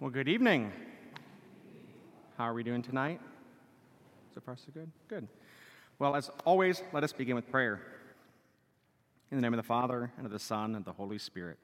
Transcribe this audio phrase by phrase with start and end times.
[0.00, 0.72] Well, good evening.
[2.38, 3.20] How are we doing tonight?
[4.34, 4.90] So far, so good?
[5.08, 5.28] Good.
[5.98, 7.82] Well, as always, let us begin with prayer.
[9.30, 11.58] In the name of the Father, and of the Son, and of the Holy Spirit.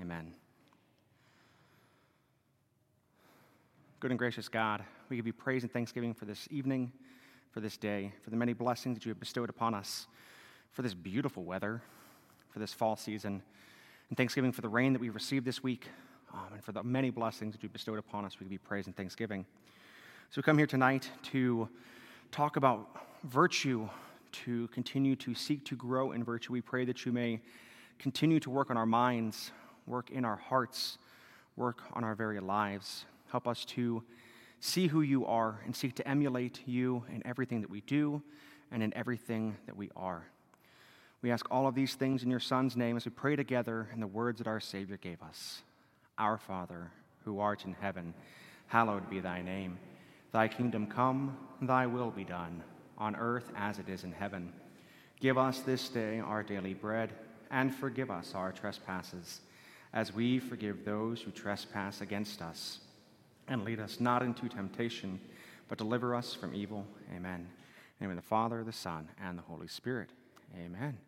[0.00, 0.32] Amen.
[4.00, 6.90] Good and gracious God, we give you praise and thanksgiving for this evening,
[7.52, 10.08] for this day, for the many blessings that you have bestowed upon us,
[10.72, 11.80] for this beautiful weather,
[12.50, 13.40] for this fall season,
[14.08, 15.86] and thanksgiving for the rain that we've received this week,
[16.32, 18.38] um, and for the many blessings that you bestowed upon us.
[18.38, 19.44] We give you praise and thanksgiving.
[20.30, 21.68] So we come here tonight to
[22.30, 22.88] talk about
[23.24, 23.88] virtue,
[24.32, 26.52] to continue to seek to grow in virtue.
[26.52, 27.40] We pray that you may
[27.98, 29.50] continue to work on our minds,
[29.86, 30.98] work in our hearts,
[31.56, 33.04] work on our very lives.
[33.30, 34.02] Help us to
[34.60, 38.22] see who you are and seek to emulate you in everything that we do
[38.70, 40.26] and in everything that we are.
[41.22, 44.00] We ask all of these things in your Son's name as we pray together in
[44.00, 45.62] the words that our Savior gave us.
[46.18, 46.90] Our Father,
[47.24, 48.12] who art in heaven,
[48.66, 49.78] hallowed be thy name.
[50.32, 52.62] Thy kingdom come, thy will be done,
[52.98, 54.52] on earth as it is in heaven.
[55.20, 57.12] Give us this day our daily bread,
[57.50, 59.40] and forgive us our trespasses,
[59.92, 62.80] as we forgive those who trespass against us.
[63.48, 65.18] And lead us not into temptation,
[65.68, 66.86] but deliver us from evil.
[67.16, 67.40] Amen.
[67.40, 67.46] In
[67.98, 70.10] the name of the Father, the Son, and the Holy Spirit.
[70.56, 70.98] Amen.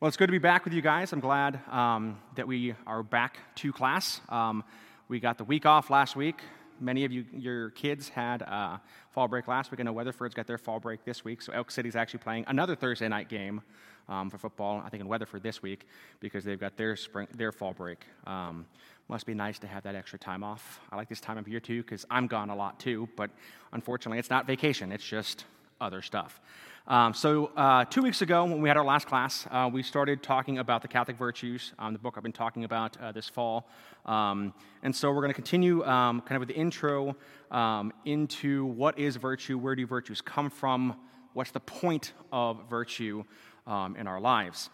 [0.00, 1.12] Well, it's good to be back with you guys.
[1.12, 4.22] I'm glad um, that we are back to class.
[4.30, 4.64] Um,
[5.08, 6.40] we got the week off last week.
[6.80, 8.78] Many of you, your kids had uh,
[9.10, 9.78] fall break last week.
[9.78, 12.74] I know Weatherford's got their fall break this week, so Elk City's actually playing another
[12.74, 13.60] Thursday night game
[14.08, 14.82] um, for football.
[14.82, 15.86] I think in Weatherford this week
[16.18, 18.06] because they've got their spring, their fall break.
[18.26, 18.64] Um,
[19.08, 20.80] must be nice to have that extra time off.
[20.90, 23.30] I like this time of year too because I'm gone a lot too, but
[23.74, 24.92] unfortunately, it's not vacation.
[24.92, 25.44] It's just
[25.78, 26.40] other stuff.
[26.86, 30.22] Um, so, uh, two weeks ago, when we had our last class, uh, we started
[30.22, 33.68] talking about the Catholic virtues, um, the book I've been talking about uh, this fall.
[34.06, 37.16] Um, and so, we're going to continue um, kind of with the intro
[37.50, 40.96] um, into what is virtue, where do virtues come from,
[41.34, 43.24] what's the point of virtue
[43.66, 44.70] um, in our lives.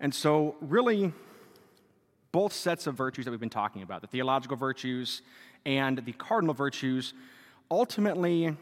[0.00, 1.12] And so, really,
[2.32, 5.20] both sets of virtues that we've been talking about, the theological virtues
[5.66, 7.12] and the cardinal virtues,
[7.70, 8.56] ultimately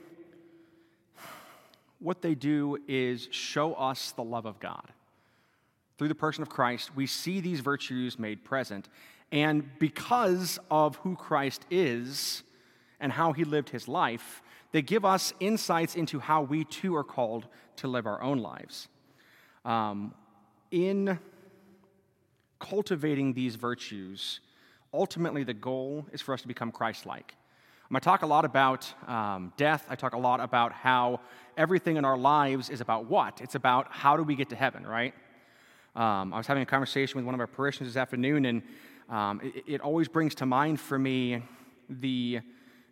[1.99, 4.93] what they do is show us the love of God.
[5.97, 8.89] Through the person of Christ, we see these virtues made present.
[9.33, 12.45] And because of who Christ is
[13.01, 14.43] and how he lived his life,
[14.73, 18.89] they give us insights into how we too are called to live our own lives.
[19.65, 20.15] Um,
[20.71, 21.19] in
[22.59, 24.41] cultivating these virtues,
[24.93, 27.35] ultimately the goal is for us to become Christ like.
[27.97, 29.87] I talk a lot about um, death.
[29.89, 31.21] I talk a lot about how
[31.57, 33.41] everything in our lives is about what?
[33.41, 35.15] It's about how do we get to heaven, right?
[35.97, 38.63] Um, I was having a conversation with one of our parishioners this afternoon, and
[39.09, 41.43] um, it, it always brings to mind for me
[41.89, 42.41] the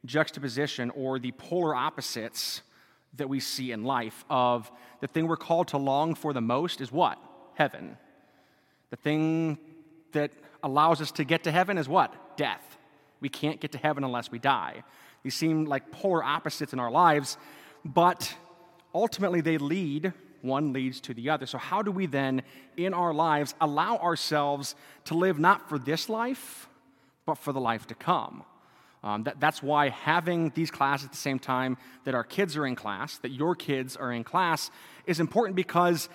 [0.07, 2.63] juxtaposition or the polar opposites
[3.17, 4.71] that we see in life of
[5.01, 7.19] the thing we're called to long for the most is what?
[7.55, 7.99] Heaven.
[8.89, 9.59] The thing
[10.13, 10.33] that
[10.63, 12.37] allows us to get to heaven is what?
[12.39, 12.76] Death.
[13.21, 14.85] We can't get to heaven unless we die.
[15.23, 17.37] These seem like polar opposites in our lives,
[17.85, 18.35] but
[18.95, 20.13] ultimately they lead,
[20.43, 21.47] one leads to the other.
[21.47, 22.43] So, how do we then,
[22.77, 26.69] in our lives, allow ourselves to live not for this life,
[27.25, 28.45] but for the life to come?
[29.03, 32.67] Um, that, that's why having these classes at the same time that our kids are
[32.67, 34.71] in class, that your kids are in class,
[35.07, 36.09] is important because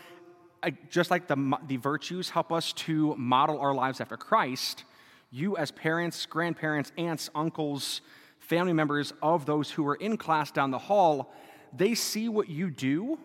[0.90, 4.84] just like the, the virtues help us to model our lives after Christ,
[5.32, 8.02] you, as parents, grandparents, aunts, uncles,
[8.40, 11.34] family members of those who are in class down the hall,
[11.74, 13.18] they see what you do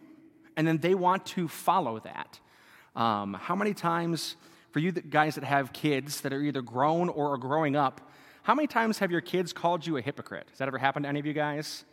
[0.56, 2.40] and then they want to follow that.
[2.94, 4.36] Um, how many times,
[4.70, 8.00] for you guys that have kids that are either grown or are growing up,
[8.42, 10.46] how many times have your kids called you a hypocrite?
[10.50, 11.84] Has that ever happened to any of you guys?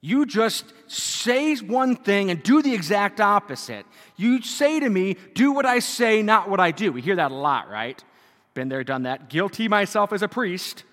[0.00, 3.86] You just say one thing and do the exact opposite.
[4.16, 6.92] You say to me, do what I say, not what I do.
[6.92, 8.02] We hear that a lot, right?
[8.54, 9.28] Been there, done that.
[9.28, 10.84] Guilty myself as a priest.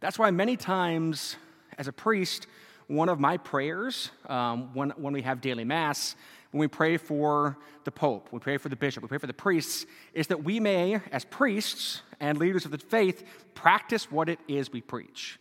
[0.00, 1.36] That's why many times,
[1.76, 2.46] as a priest,
[2.86, 6.16] one of my prayers um, when, when we have daily mass,
[6.52, 9.34] when we pray for the Pope, we pray for the bishop, we pray for the
[9.34, 9.84] priests,
[10.14, 13.24] is that we may, as priests and leaders of the faith,
[13.54, 15.38] practice what it is we preach.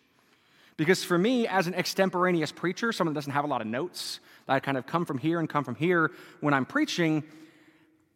[0.75, 4.19] Because for me, as an extemporaneous preacher, someone that doesn't have a lot of notes,
[4.45, 7.23] that I kind of come from here and come from here, when I'm preaching,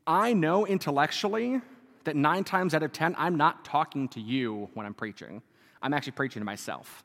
[0.06, 1.62] I know intellectually
[2.10, 5.44] that nine times out of 10, I'm not talking to you when I'm preaching.
[5.80, 7.04] I'm actually preaching to myself.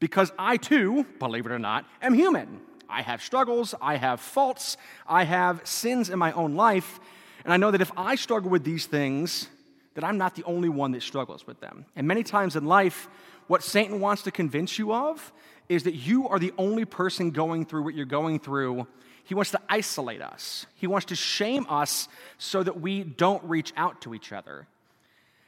[0.00, 2.60] Because I too, believe it or not, am human.
[2.86, 4.76] I have struggles, I have faults,
[5.08, 7.00] I have sins in my own life,
[7.42, 9.48] and I know that if I struggle with these things,
[9.94, 11.86] that I'm not the only one that struggles with them.
[11.96, 13.08] And many times in life,
[13.46, 15.32] what Satan wants to convince you of
[15.70, 18.86] is that you are the only person going through what you're going through.
[19.24, 23.72] He wants to isolate us, he wants to shame us so that we don't reach
[23.76, 24.66] out to each other.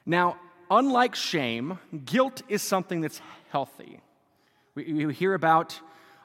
[0.05, 0.37] Now,
[0.71, 3.21] unlike shame, guilt is something that's
[3.51, 4.01] healthy.
[4.75, 5.79] We, we hear about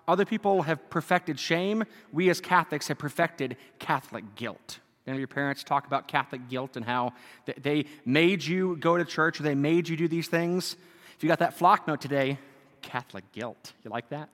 [0.07, 1.83] other people have perfected shame.
[2.11, 4.79] We as Catholics have perfected Catholic guilt.
[5.07, 7.13] Any of your parents talk about Catholic guilt and how
[7.57, 10.75] they made you go to church or they made you do these things?
[11.17, 12.37] If you got that Flocknote today,
[12.81, 13.73] Catholic guilt.
[13.83, 14.29] You like that?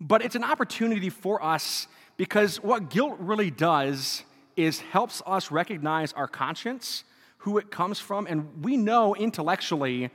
[0.00, 1.86] But it's an opportunity for us
[2.16, 4.24] because what guilt really does
[4.56, 7.04] is helps us recognize our conscience,
[7.38, 10.10] who it comes from, and we know intellectually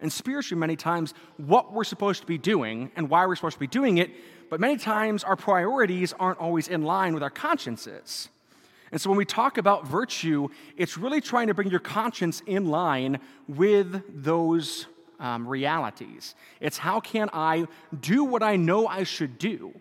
[0.00, 3.60] and spiritually many times what we're supposed to be doing and why we're supposed to
[3.60, 4.10] be doing it,
[4.48, 8.28] but many times our priorities aren't always in line with our consciences.
[8.92, 12.66] And so when we talk about virtue, it's really trying to bring your conscience in
[12.66, 14.86] line with those
[15.20, 16.34] um, realities.
[16.60, 17.66] It's how can I
[18.00, 19.72] do what I know I should do?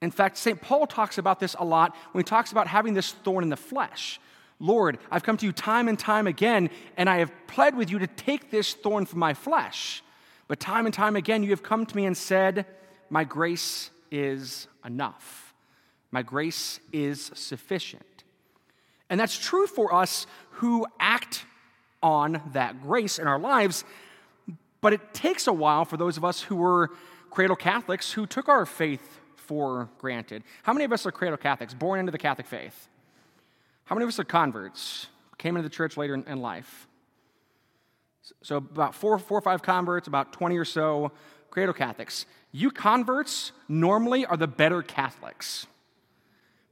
[0.00, 0.60] In fact, St.
[0.60, 3.56] Paul talks about this a lot when he talks about having this thorn in the
[3.56, 4.20] flesh.
[4.58, 7.98] Lord, I've come to you time and time again, and I have pled with you
[8.00, 10.02] to take this thorn from my flesh.
[10.46, 12.66] But time and time again, you have come to me and said,
[13.10, 15.54] My grace is enough.
[16.10, 18.04] My grace is sufficient.
[19.08, 21.44] And that's true for us who act
[22.02, 23.84] on that grace in our lives.
[24.82, 26.90] But it takes a while for those of us who were
[27.30, 30.44] cradle Catholics who took our faith for granted.
[30.64, 32.88] How many of us are cradle Catholics, born into the Catholic faith?
[33.84, 35.06] How many of us are converts,
[35.38, 36.86] came into the church later in, life?
[38.42, 41.12] So, about four, four or five converts, about 20 or so
[41.50, 42.26] cradle Catholics.
[42.50, 45.66] You converts normally are the better Catholics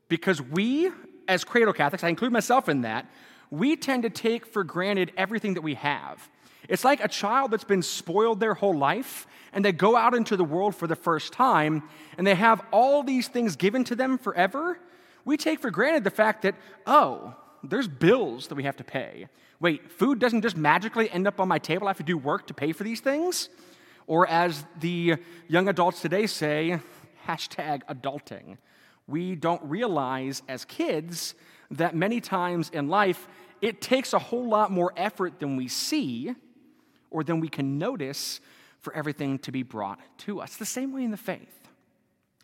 [0.09, 0.91] because we
[1.31, 3.07] as cradle Catholics, I include myself in that,
[3.51, 6.29] we tend to take for granted everything that we have.
[6.71, 10.37] It's like a child that's been spoiled their whole life and they go out into
[10.37, 11.83] the world for the first time
[12.17, 14.79] and they have all these things given to them forever.
[15.27, 16.55] We take for granted the fact that,
[16.87, 19.27] oh, there's bills that we have to pay.
[19.59, 21.87] Wait, food doesn't just magically end up on my table.
[21.87, 23.51] I have to do work to pay for these things?
[24.07, 25.17] Or as the
[25.49, 26.81] young adults today say,
[27.27, 28.57] hashtag adulting
[29.11, 31.35] we don't realize as kids
[31.71, 33.29] that many times in life
[33.61, 36.35] it takes a whole lot more effort than we see
[37.11, 38.41] or than we can notice
[38.81, 40.57] for everything to be brought to us.
[40.57, 41.57] The same way in the faith.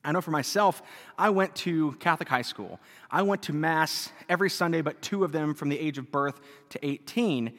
[0.04, 0.82] I know for myself,
[1.18, 2.78] I went to Catholic high school.
[3.10, 6.40] I went to Mass every Sunday, but two of them from the age of birth
[6.70, 7.52] to 18.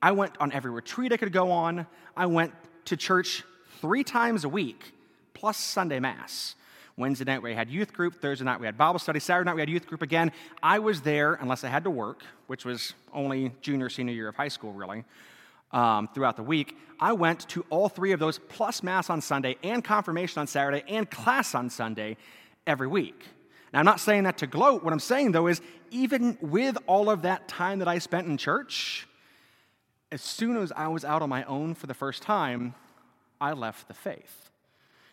[0.00, 1.86] I went on every retreat I could go on.
[2.16, 2.54] I went
[2.86, 3.44] to church
[3.80, 4.92] three times a week,
[5.34, 6.54] plus Sunday Mass.
[6.96, 9.60] Wednesday night we had youth group, Thursday night we had Bible study, Saturday night we
[9.60, 10.30] had youth group again.
[10.62, 14.36] I was there unless I had to work, which was only junior, senior year of
[14.36, 15.04] high school, really,
[15.72, 16.76] um, throughout the week.
[17.00, 20.84] I went to all three of those, plus Mass on Sunday, and confirmation on Saturday,
[20.88, 22.16] and class on Sunday
[22.66, 23.24] every week.
[23.72, 24.84] Now, I'm not saying that to gloat.
[24.84, 25.60] What I'm saying, though, is
[25.90, 29.08] even with all of that time that I spent in church,
[30.10, 32.74] as soon as I was out on my own for the first time,
[33.40, 34.50] I left the faith.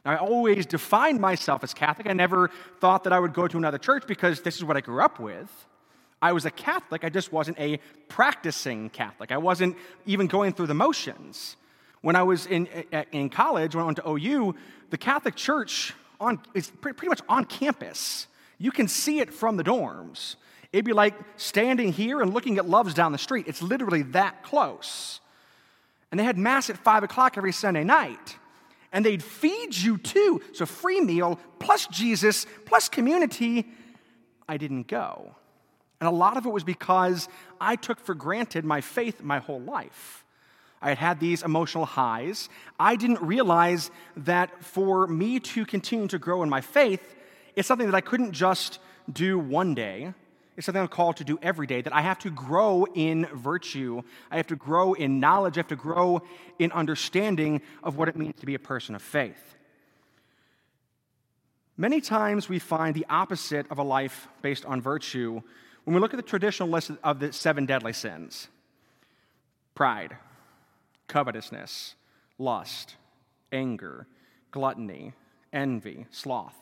[0.05, 2.07] Now, I always defined myself as Catholic.
[2.07, 4.81] I never thought that I would go to another church because this is what I
[4.81, 5.49] grew up with.
[6.21, 9.31] I was a Catholic, I just wasn't a practicing Catholic.
[9.31, 11.55] I wasn't even going through the motions.
[12.01, 12.67] When I was in,
[13.11, 14.55] in college, when I went to OU,
[14.89, 18.27] the Catholic Church on, is pretty much on campus.
[18.57, 20.35] You can see it from the dorms.
[20.71, 23.47] It'd be like standing here and looking at Love's down the street.
[23.47, 25.19] It's literally that close.
[26.11, 28.37] And they had Mass at 5 o'clock every Sunday night
[28.91, 30.41] and they'd feed you too.
[30.53, 33.67] So, free meal plus Jesus plus community.
[34.47, 35.35] I didn't go.
[35.99, 37.27] And a lot of it was because
[37.59, 40.23] I took for granted my faith my whole life.
[40.81, 42.47] I had had these emotional highs.
[42.79, 47.15] I didn't realize that for me to continue to grow in my faith,
[47.55, 48.79] it's something that I couldn't just
[49.11, 50.13] do one day.
[50.55, 54.01] It's something I'm called to do every day, that I have to grow in virtue.
[54.31, 55.57] I have to grow in knowledge.
[55.57, 56.21] I have to grow
[56.59, 59.55] in understanding of what it means to be a person of faith.
[61.77, 65.41] Many times we find the opposite of a life based on virtue
[65.89, 68.47] when we look at the traditional list of the seven deadly sins
[69.73, 70.15] pride,
[71.07, 71.95] covetousness,
[72.37, 72.95] lust,
[73.51, 74.05] anger,
[74.51, 75.13] gluttony,
[75.51, 76.53] envy, sloth.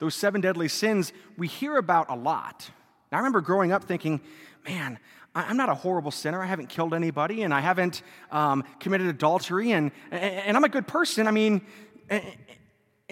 [0.00, 2.68] Those seven deadly sins we hear about a lot.
[3.10, 4.20] I remember growing up thinking,
[4.68, 4.98] man,
[5.34, 6.42] I'm not a horrible sinner.
[6.42, 10.86] I haven't killed anybody and I haven't um, committed adultery and, and I'm a good
[10.86, 11.26] person.
[11.26, 11.62] I mean,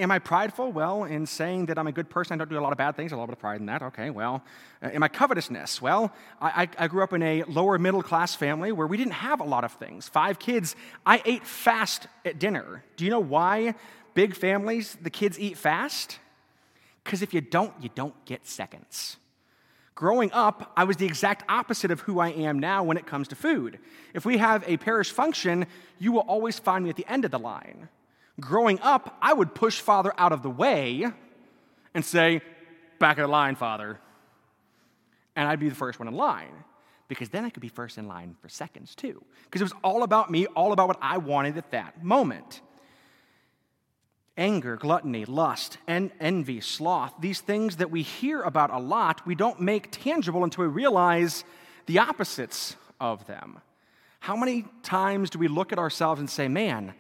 [0.01, 0.73] Am I prideful?
[0.73, 2.97] Well, in saying that I'm a good person, I don't do a lot of bad
[2.97, 3.83] things, a lot of pride in that.
[3.83, 4.43] Okay, well.
[4.83, 5.83] Uh, am I covetousness?
[5.83, 9.41] Well, I, I grew up in a lower middle class family where we didn't have
[9.41, 10.09] a lot of things.
[10.09, 10.75] Five kids.
[11.05, 12.83] I ate fast at dinner.
[12.97, 13.75] Do you know why
[14.15, 16.19] big families, the kids eat fast?
[17.05, 19.19] Because if you don't, you don't get seconds.
[19.95, 23.29] Growing up, I was the exact opposite of who I am now when it comes
[23.29, 23.79] to food.
[24.15, 25.67] If we have a parish function,
[25.99, 27.91] you will always find me at the end of the line.
[28.39, 31.07] Growing up, I would push Father out of the way
[31.95, 32.43] and say,
[32.99, 33.99] Back of the line, Father.
[35.35, 36.53] And I'd be the first one in line
[37.09, 39.25] because then I could be first in line for seconds too.
[39.45, 42.61] Because it was all about me, all about what I wanted at that moment.
[44.37, 49.35] Anger, gluttony, lust, and envy, sloth, these things that we hear about a lot, we
[49.35, 51.43] don't make tangible until we realize
[51.87, 53.59] the opposites of them.
[54.21, 56.95] How many times do we look at ourselves and say, man,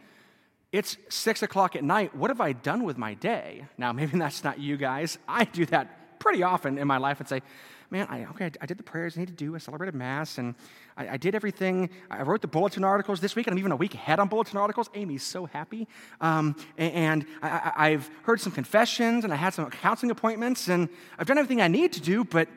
[0.72, 2.14] it's six o'clock at night.
[2.14, 3.64] What have I done with my day?
[3.76, 5.18] Now, maybe that's not you guys.
[5.28, 7.42] I do that pretty often in my life and say,
[7.90, 9.56] man, I, okay, I did the prayers I need to do.
[9.56, 10.54] I celebrated Mass, and
[10.96, 11.90] I, I, did everything.
[12.08, 14.58] I wrote the bulletin articles this week, and I'm even a week ahead on bulletin
[14.58, 14.88] articles.
[14.94, 15.88] Amy's so happy.
[16.20, 21.26] Um, and I, have heard some confessions, and I had some counseling appointments, and I've
[21.26, 22.48] done everything I need to do, but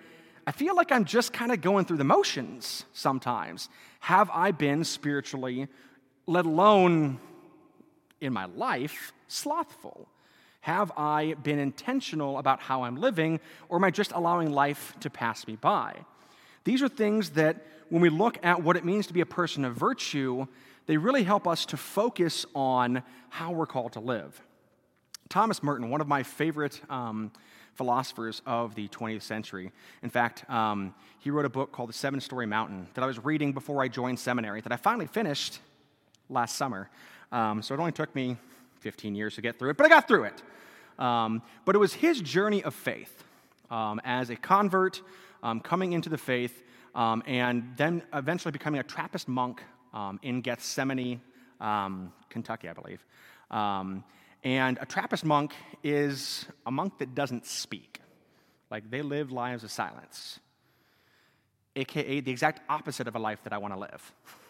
[0.45, 3.69] I feel like I'm just kind of going through the motions sometimes.
[4.01, 5.67] Have I been spiritually,
[6.27, 7.19] let alone
[8.23, 10.07] in my life slothful?
[10.61, 15.09] Have I been intentional about how I'm living, or am I just allowing life to
[15.09, 15.93] pass me by?
[16.63, 19.65] These are things that, when we look at what it means to be a person
[19.65, 20.47] of virtue,
[20.85, 24.41] they really help us to focus on how we're called to live.
[25.29, 27.31] Thomas Merton, one of my favorite um,
[27.75, 29.71] philosophers of the 20th century.
[30.01, 33.23] In fact, um, he wrote a book called The Seven Storey Mountain that I was
[33.23, 35.59] reading before I joined seminary that I finally finished
[36.29, 36.89] last summer.
[37.33, 38.37] Um, so it only took me
[38.81, 40.43] 15 years to get through it, but I got through it.
[40.99, 43.23] Um, but it was his journey of faith
[43.71, 45.01] um, as a convert,
[45.41, 46.61] um, coming into the faith,
[46.93, 49.63] um, and then eventually becoming a Trappist monk
[49.93, 51.19] um, in Gethsemani,
[52.29, 53.03] Kentucky, I believe.
[53.49, 57.99] and a Trappist monk is a monk that doesn't speak.
[58.69, 60.39] Like they live lives of silence,
[61.75, 64.13] aka the exact opposite of a life that I want to live.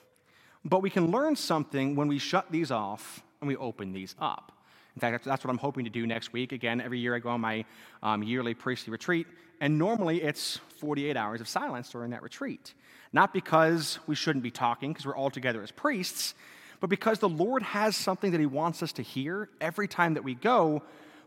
[0.65, 4.53] But we can learn something when we shut these off and we open these up.
[4.95, 6.51] In fact, that's what I'm hoping to do next week.
[6.51, 7.65] Again, every year I go on my
[8.01, 9.27] um, yearly priestly retreat,
[9.59, 12.73] and normally it's 48 hours of silence during that retreat.
[13.11, 16.35] Not because we shouldn't be talking, because we're all together as priests,
[16.79, 20.23] but because the Lord has something that He wants us to hear every time that
[20.23, 20.83] we go,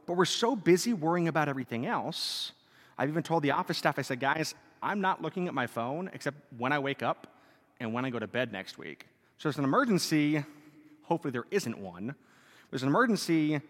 [0.06, 2.52] but we're so busy worrying about everything else.
[2.96, 6.08] I've even told the office staff, I said, guys, I'm not looking at my phone
[6.12, 7.26] except when I wake up
[7.80, 9.06] and when I go to bed next week.
[9.38, 10.44] So there's an emergency.
[11.02, 12.14] Hopefully, there isn't one.
[12.70, 13.60] There's an emergency.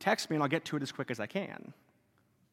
[0.00, 1.72] Text me and I'll get to it as quick as I can.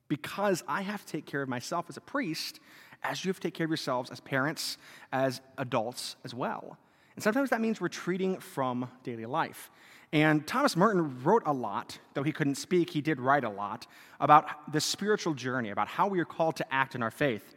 [0.08, 2.60] Because I have to take care of myself as a priest,
[3.04, 4.78] as you have to take care of yourselves as parents,
[5.12, 6.78] as adults as well.
[7.16, 9.72] And sometimes that means retreating from daily life.
[10.14, 13.88] And Thomas Merton wrote a lot, though he couldn't speak, he did write a lot
[14.20, 17.56] about the spiritual journey, about how we are called to act in our faith.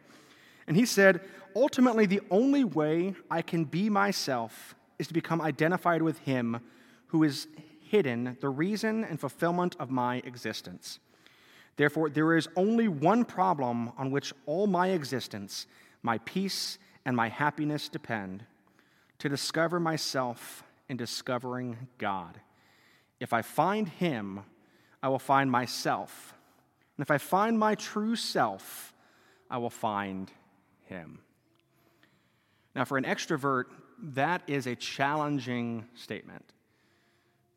[0.67, 1.21] And he said,
[1.55, 6.59] ultimately, the only way I can be myself is to become identified with Him
[7.07, 7.47] who is
[7.81, 10.99] hidden, the reason and fulfillment of my existence.
[11.77, 15.67] Therefore, there is only one problem on which all my existence,
[16.01, 18.45] my peace, and my happiness depend
[19.19, 22.39] to discover myself in discovering God.
[23.19, 24.41] If I find Him,
[25.01, 26.33] I will find myself.
[26.97, 28.93] And if I find my true self,
[29.49, 30.31] I will find
[30.85, 31.19] Him.
[32.75, 33.65] Now, for an extrovert,
[34.01, 36.53] that is a challenging statement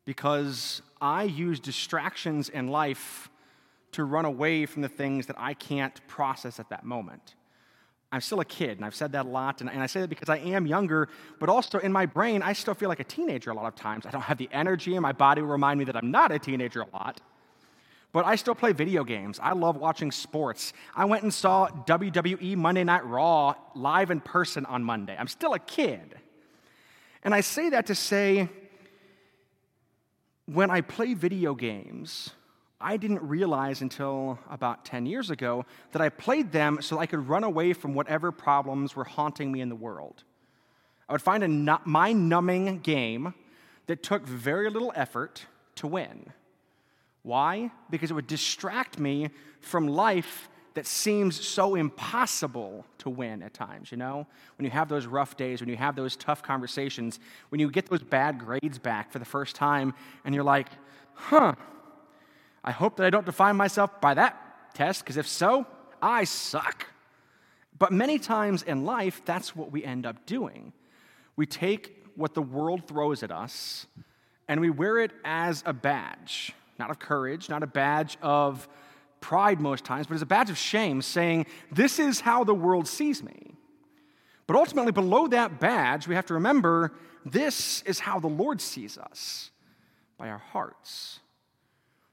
[0.05, 3.29] because I use distractions in life
[3.91, 7.35] to run away from the things that I can't process at that moment.
[8.11, 10.29] I'm still a kid, and I've said that a lot, and, I say that because
[10.29, 13.53] I am younger, but also in my brain, I still feel like a teenager a
[13.53, 14.07] lot of times.
[14.07, 16.39] I don't have the energy, and my body will remind me that I'm not a
[16.39, 17.21] teenager a lot.
[18.11, 19.39] But I still play video games.
[19.39, 20.73] I love watching sports.
[20.95, 25.15] I went and saw WWE Monday Night Raw live in person on Monday.
[25.15, 26.18] I'm still a kid.
[27.23, 28.49] And I say that to say,
[30.45, 32.31] when I play video games,
[32.81, 37.27] I didn't realize until about 10 years ago that I played them so I could
[37.27, 40.23] run away from whatever problems were haunting me in the world.
[41.09, 43.33] I would find a mind numbing game
[43.87, 45.45] that took very little effort
[45.75, 46.31] to win.
[47.23, 47.71] Why?
[47.89, 50.49] Because it would distract me from life
[50.79, 54.25] that seems so impossible to win at times, you know?
[54.57, 57.19] When you have those rough days, when you have those tough conversations,
[57.49, 59.93] when you get those bad grades back for the first time,
[60.23, 60.69] and you're like,
[61.15, 61.55] huh,
[62.63, 65.67] I hope that I don't define myself by that test, because if so,
[66.01, 66.85] I suck.
[67.77, 70.71] But many times in life, that's what we end up doing.
[71.35, 73.85] We take what the world throws at us
[74.47, 78.69] and we wear it as a badge, not of courage, not a badge of
[79.21, 82.87] pride most times, but as a badge of shame, saying, This is how the world
[82.87, 83.55] sees me.
[84.47, 86.93] But ultimately, below that badge, we have to remember
[87.25, 89.51] this is how the Lord sees us
[90.17, 91.19] by our hearts.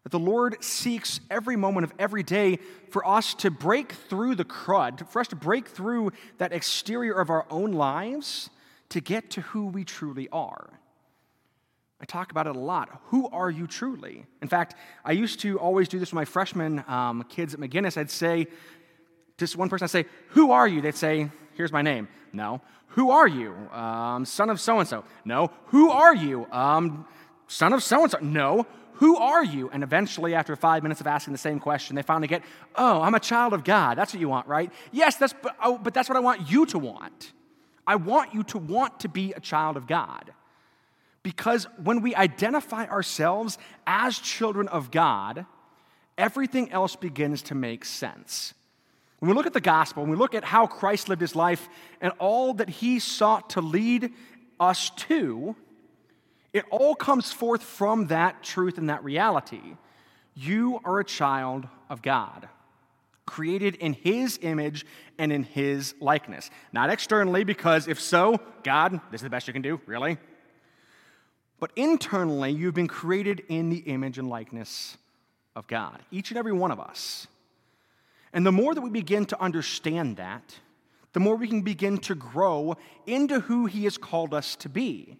[0.03, 2.59] That the Lord seeks every moment of every day
[2.91, 7.31] for us to break through the crud, for us to break through that exterior of
[7.31, 8.51] our own lives
[8.91, 10.69] to get to who we truly are.
[12.00, 13.00] I talk about it a lot.
[13.07, 14.26] Who are you truly?
[14.43, 14.75] In fact,
[15.05, 17.97] I used to always do this with my freshman um, kids at McGuinness.
[17.97, 18.49] I'd say,
[19.38, 20.81] just one person, I'd say, Who are you?
[20.81, 22.09] They'd say, Here's my name.
[22.33, 22.61] No.
[22.88, 23.53] Who are you?
[23.73, 25.05] Um, son of so and so.
[25.25, 25.50] No.
[25.67, 26.47] Who are you?
[26.53, 27.07] Um,
[27.47, 28.19] son of so and so.
[28.21, 28.67] No.
[28.95, 29.69] Who are you?
[29.71, 32.43] And eventually, after five minutes of asking the same question, they finally get,
[32.75, 33.97] Oh, I'm a child of God.
[33.97, 34.71] That's what you want, right?
[34.93, 37.33] Yes, that's, but, oh, but that's what I want you to want.
[37.87, 40.33] I want you to want to be a child of God.
[41.26, 45.45] Because when we identify ourselves as children of God,
[46.16, 48.54] everything else begins to make sense.
[49.18, 51.68] When we look at the gospel, when we look at how Christ lived his life
[52.00, 54.12] and all that he sought to lead
[54.61, 55.56] us to,
[56.52, 59.75] it all comes forth from that truth and that reality.
[60.37, 62.49] You are a child of God,
[63.26, 64.87] created in His image
[65.18, 66.50] and in His likeness.
[66.73, 70.18] Not externally, because if so, God, this is the best you can do, really?
[71.59, 74.97] But internally, you've been created in the image and likeness
[75.55, 77.27] of God, each and every one of us.
[78.33, 80.57] And the more that we begin to understand that,
[81.15, 85.17] the more we can begin to grow into who He has called us to be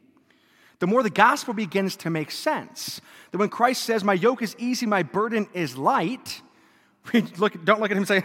[0.79, 3.01] the more the gospel begins to make sense.
[3.31, 6.43] That when Christ says, My yoke is easy, my burden is light,
[7.13, 8.25] we look, don't look at him and say,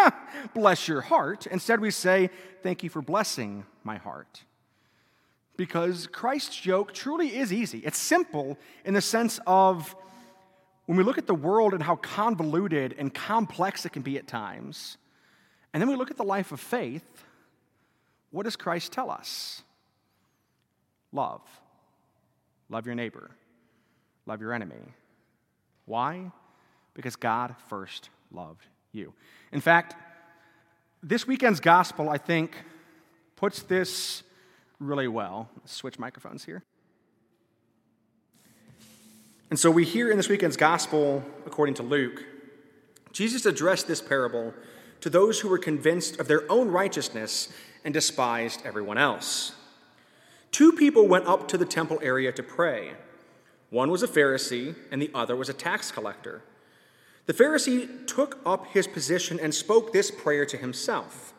[0.54, 1.46] Bless your heart.
[1.46, 2.30] Instead, we say,
[2.62, 4.42] Thank you for blessing my heart.
[5.62, 7.78] Because Christ's yoke truly is easy.
[7.84, 9.94] It's simple in the sense of
[10.86, 14.26] when we look at the world and how convoluted and complex it can be at
[14.26, 14.96] times,
[15.72, 17.04] and then we look at the life of faith,
[18.32, 19.62] what does Christ tell us?
[21.12, 21.42] Love.
[22.68, 23.30] Love your neighbor.
[24.26, 24.82] Love your enemy.
[25.84, 26.32] Why?
[26.92, 29.14] Because God first loved you.
[29.52, 29.94] In fact,
[31.04, 32.56] this weekend's gospel, I think,
[33.36, 34.24] puts this
[34.86, 35.48] really well.
[35.64, 36.64] Switch microphones here.
[39.50, 42.24] And so we hear in this weekend's gospel, according to Luke,
[43.12, 44.54] Jesus addressed this parable
[45.00, 47.52] to those who were convinced of their own righteousness
[47.84, 49.54] and despised everyone else.
[50.50, 52.92] Two people went up to the temple area to pray.
[53.70, 56.42] One was a Pharisee, and the other was a tax collector.
[57.26, 61.34] The Pharisee took up his position and spoke this prayer to himself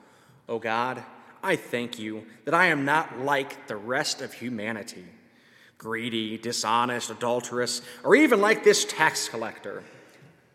[0.50, 1.04] O God,
[1.44, 5.06] I thank you that I am not like the rest of humanity
[5.84, 9.84] greedy, dishonest, adulterous, or even like this tax collector.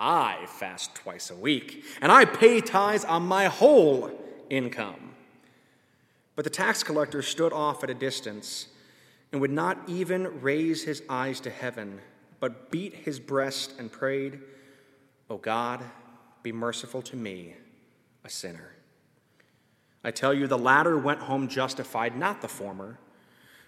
[0.01, 4.11] I fast twice a week, and I pay tithes on my whole
[4.49, 5.15] income.
[6.35, 8.69] But the tax collector stood off at a distance
[9.31, 12.01] and would not even raise his eyes to heaven,
[12.41, 14.41] but beat his breast and prayed,
[15.29, 15.85] O God,
[16.43, 17.55] be merciful to me,
[18.25, 18.78] a sinner.
[20.09, 22.99] I tell you, the latter went home justified, not the former.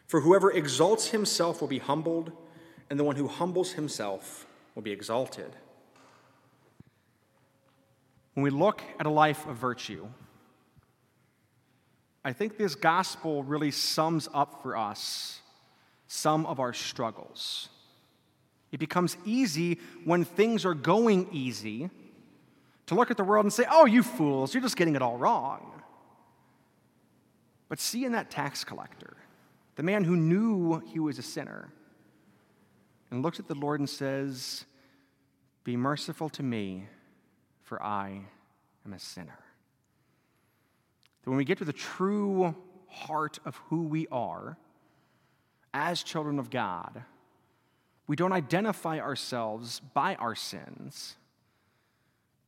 [0.06, 2.32] For whoever exalts himself will be humbled,
[2.88, 5.54] and the one who humbles himself will be exalted.
[8.32, 10.08] When we look at a life of virtue,
[12.24, 15.42] I think this gospel really sums up for us
[16.08, 17.68] some of our struggles.
[18.72, 21.90] It becomes easy when things are going easy
[22.86, 25.18] to look at the world and say, oh, you fools, you're just getting it all
[25.18, 25.79] wrong.
[27.70, 29.16] But see in that tax collector,
[29.76, 31.72] the man who knew he was a sinner,
[33.10, 34.66] and looks at the Lord and says,
[35.64, 36.88] Be merciful to me,
[37.62, 38.22] for I
[38.84, 39.38] am a sinner.
[41.22, 42.56] That when we get to the true
[42.88, 44.58] heart of who we are
[45.72, 47.04] as children of God,
[48.08, 51.14] we don't identify ourselves by our sins,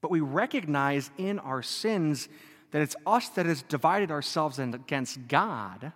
[0.00, 2.28] but we recognize in our sins
[2.72, 5.92] that it's us that has divided ourselves against God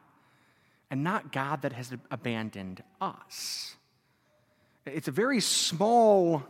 [0.90, 3.74] and not God that has abandoned us.
[4.86, 6.44] It's a very small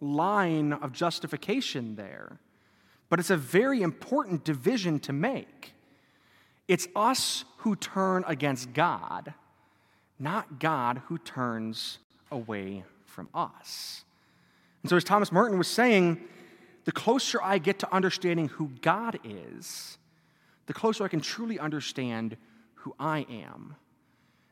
[0.00, 2.38] line of justification there.
[3.08, 5.72] But it's a very important division to make.
[6.66, 9.32] It's us who turn against God,
[10.18, 11.98] not God who turns
[12.30, 14.04] away from us.
[14.82, 16.20] And so, as Thomas Merton was saying,
[16.88, 19.98] the closer I get to understanding who God is,
[20.64, 22.38] the closer I can truly understand
[22.76, 23.76] who I am.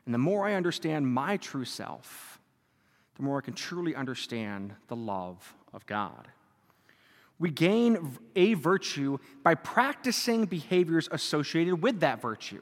[0.04, 2.38] And the more I understand my true self,
[3.14, 6.28] the more I can truly understand the love of God.
[7.38, 12.60] We gain a virtue by practicing behaviors associated with that virtue.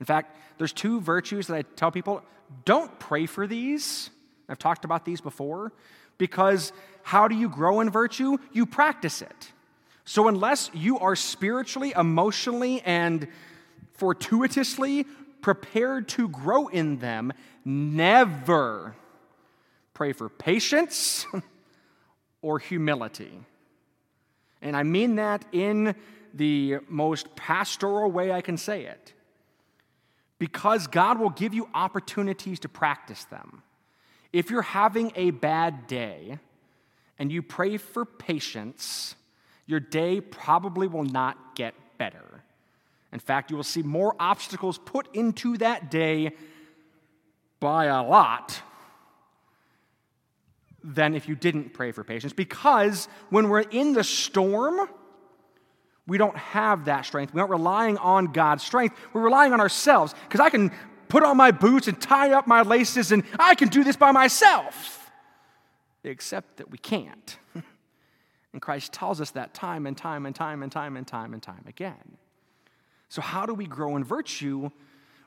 [0.00, 2.20] In fact, there's two virtues that I tell people
[2.66, 4.10] don't pray for these.
[4.50, 5.72] I've talked about these before
[6.18, 8.36] because how do you grow in virtue?
[8.52, 9.52] You practice it.
[10.04, 13.28] So, unless you are spiritually, emotionally, and
[13.94, 15.04] fortuitously
[15.40, 17.32] prepared to grow in them,
[17.64, 18.94] never
[19.94, 21.26] pray for patience
[22.42, 23.40] or humility.
[24.62, 25.94] And I mean that in
[26.34, 29.12] the most pastoral way I can say it.
[30.38, 33.62] Because God will give you opportunities to practice them.
[34.32, 36.38] If you're having a bad day
[37.18, 39.14] and you pray for patience,
[39.66, 42.42] your day probably will not get better.
[43.12, 46.32] In fact, you will see more obstacles put into that day
[47.60, 48.60] by a lot
[50.84, 52.32] than if you didn't pray for patience.
[52.32, 54.88] Because when we're in the storm,
[56.06, 57.34] we don't have that strength.
[57.34, 58.96] We aren't relying on God's strength.
[59.12, 60.14] We're relying on ourselves.
[60.26, 60.70] Because I can
[61.08, 64.12] put on my boots and tie up my laces and I can do this by
[64.12, 65.10] myself.
[66.04, 67.38] Except that we can't.
[68.52, 71.42] And Christ tells us that time and time and time and time and time and
[71.42, 72.16] time again.
[73.08, 74.70] So, how do we grow in virtue?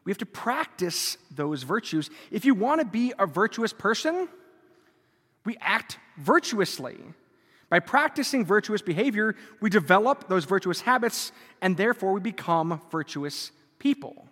[0.03, 2.09] We have to practice those virtues.
[2.31, 4.27] If you want to be a virtuous person,
[5.45, 6.97] we act virtuously.
[7.69, 14.27] By practicing virtuous behavior, we develop those virtuous habits, and therefore we become virtuous people.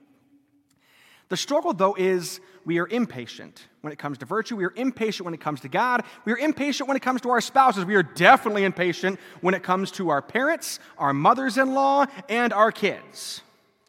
[1.29, 4.55] The struggle, though, is we are impatient when it comes to virtue.
[4.55, 6.03] We are impatient when it comes to God.
[6.25, 7.85] We are impatient when it comes to our spouses.
[7.85, 12.51] We are definitely impatient when it comes to our parents, our mothers in law, and
[12.51, 13.41] our kids,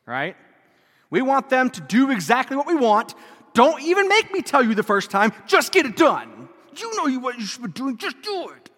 [0.07, 0.37] right?
[1.09, 3.15] We want them to do exactly what we want.
[3.55, 6.49] Don't even make me tell you the first time, just get it done.
[6.77, 8.71] You know what you should be doing, just do it.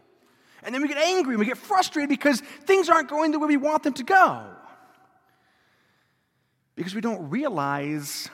[0.62, 3.48] And then we get angry and we get frustrated because things aren't going the way
[3.48, 4.44] we want them to go.
[6.74, 8.30] Because we don't realize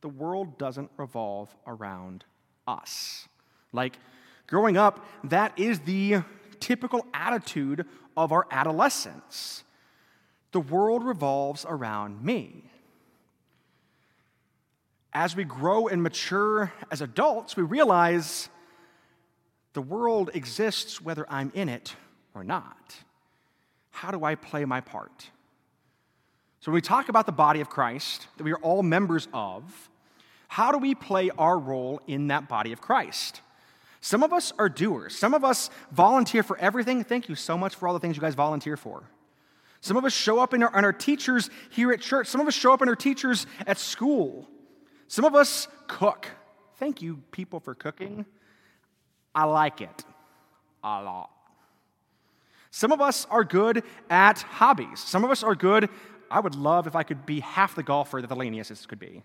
[0.00, 2.24] the world doesn't revolve around
[2.66, 3.28] us.
[3.72, 3.98] Like
[4.46, 6.22] growing up, that is the
[6.58, 7.86] typical attitude
[8.16, 9.64] of our adolescence.
[10.52, 12.64] The world revolves around me.
[15.12, 18.48] As we grow and mature as adults, we realize
[19.72, 21.94] the world exists whether I'm in it
[22.34, 22.96] or not.
[23.90, 25.30] How do I play my part?
[26.60, 29.89] So, when we talk about the body of Christ that we are all members of,
[30.50, 33.40] how do we play our role in that body of Christ?
[34.00, 35.16] Some of us are doers.
[35.16, 37.04] Some of us volunteer for everything.
[37.04, 39.04] Thank you so much for all the things you guys volunteer for.
[39.80, 42.26] Some of us show up in our, in our teachers here at church.
[42.26, 44.48] Some of us show up in our teachers at school.
[45.06, 46.26] Some of us cook.
[46.78, 48.26] Thank you, people, for cooking.
[49.32, 50.04] I like it
[50.82, 51.30] a lot.
[52.72, 54.98] Some of us are good at hobbies.
[54.98, 55.88] Some of us are good.
[56.28, 59.22] I would love if I could be half the golfer that the Laniuses could be.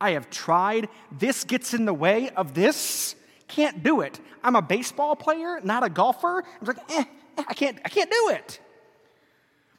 [0.00, 0.88] I have tried.
[1.10, 3.14] This gets in the way of this.
[3.48, 4.20] Can't do it.
[4.42, 6.44] I'm a baseball player, not a golfer.
[6.60, 7.04] I'm like, eh,
[7.38, 8.60] eh, I can't, I can't do it.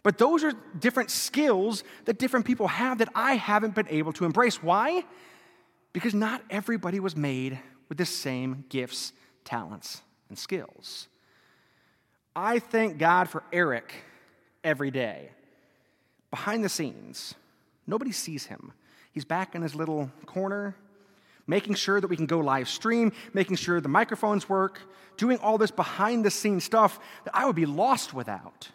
[0.04, 4.26] But those are different skills that different people have that I haven't been able to
[4.26, 4.62] embrace.
[4.62, 5.04] Why?
[5.94, 11.08] Because not everybody was made with the same gifts, talents, and skills.
[12.36, 13.94] I thank God for Eric
[14.64, 15.32] every day.
[16.30, 17.34] Behind the scenes,
[17.88, 18.74] nobody sees him.
[19.16, 20.76] He's back in his little corner,
[21.48, 24.82] making sure that we can go live stream, making sure the microphones work,
[25.16, 28.70] doing all this behind the scenes stuff that I would be lost without.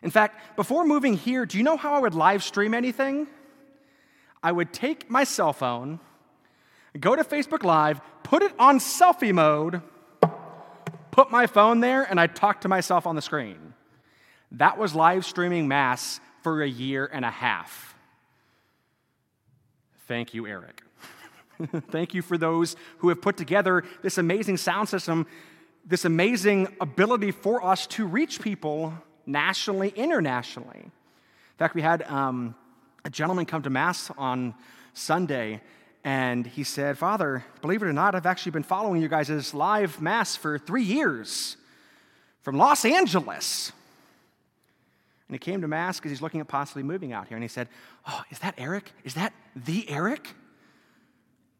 [0.00, 3.26] In fact, before moving here, do you know how I would live stream anything?
[4.44, 5.98] I would take my cell phone,
[7.00, 9.82] go to Facebook Live, put it on selfie mode,
[11.10, 13.74] put my phone there, and I'd talk to myself on the screen.
[14.52, 17.93] That was live streaming Mass for a year and a half.
[20.06, 20.82] Thank you, Eric.
[21.90, 25.26] Thank you for those who have put together this amazing sound system,
[25.86, 28.92] this amazing ability for us to reach people
[29.24, 30.80] nationally, internationally.
[30.84, 32.54] In fact, we had um,
[33.04, 34.54] a gentleman come to Mass on
[34.92, 35.62] Sunday,
[36.04, 40.02] and he said, Father, believe it or not, I've actually been following you guys' live
[40.02, 41.56] Mass for three years
[42.42, 43.72] from Los Angeles.
[45.34, 47.36] And he came to Mass because he's looking at possibly moving out here.
[47.36, 47.68] And he said,
[48.06, 48.92] Oh, is that Eric?
[49.02, 50.28] Is that the Eric?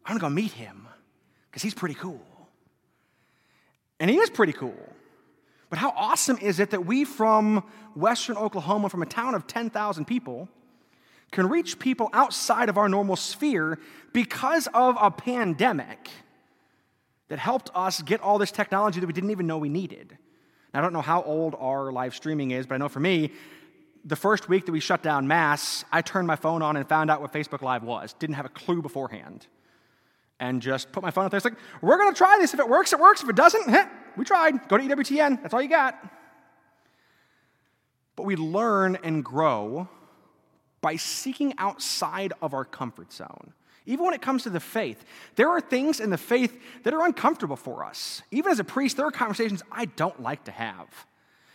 [0.07, 0.87] I'm going to go meet him
[1.51, 2.25] because he's pretty cool.
[3.99, 4.79] And he is pretty cool.
[5.71, 7.65] But how awesome is it that we from
[7.97, 10.49] Western Oklahoma, from a town of 10,000 people,
[11.33, 13.81] can reach people outside of our normal sphere
[14.13, 16.11] because of a pandemic
[17.27, 20.17] that helped us get all this technology that we didn't even know we needed?
[20.73, 23.33] Now, I don't know how old our live streaming is, but I know for me,
[24.05, 27.11] the first week that we shut down Mass, I turned my phone on and found
[27.11, 28.13] out what Facebook Live was.
[28.15, 29.47] Didn't have a clue beforehand.
[30.39, 31.39] And just put my phone out there.
[31.39, 32.53] It's like, we're going to try this.
[32.53, 33.23] If it works, it works.
[33.23, 33.87] If it doesn't, heh,
[34.17, 34.69] we tried.
[34.69, 35.43] Go to EWTN.
[35.43, 35.97] That's all you got.
[38.17, 39.89] But we learn and grow
[40.81, 43.55] by seeking outside of our comfort zone.
[43.87, 45.05] Even when it comes to the faith,
[45.37, 48.23] there are things in the faith that are uncomfortable for us.
[48.31, 50.89] Even as a priest, there are conversations I don't like to have.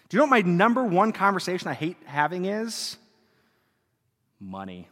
[0.09, 2.97] Do you know what my number one conversation I hate having is?
[4.39, 4.87] Money.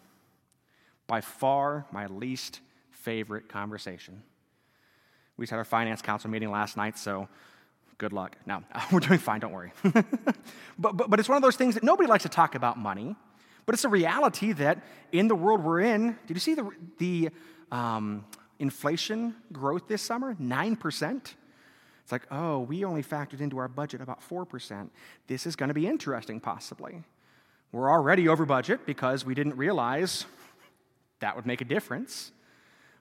[1.07, 2.59] By far, my least
[2.91, 4.21] favorite conversation.
[5.35, 7.27] We just had our finance council meeting last night, so
[7.97, 8.37] good luck.
[8.45, 9.71] No, we're doing fine, don't worry.
[9.83, 10.03] but,
[10.77, 13.15] but, but it's one of those things that nobody likes to talk about money,
[13.65, 17.29] but it's a reality that in the world we're in, did you see the, the
[17.71, 18.23] um,
[18.59, 20.35] inflation growth this summer?
[20.35, 21.33] 9%?
[22.07, 24.87] It's like, oh, we only factored into our budget about 4%.
[25.27, 27.03] This is going to be interesting, possibly.
[27.73, 30.25] We're already over budget because we didn't realize
[31.19, 32.31] that would make a difference.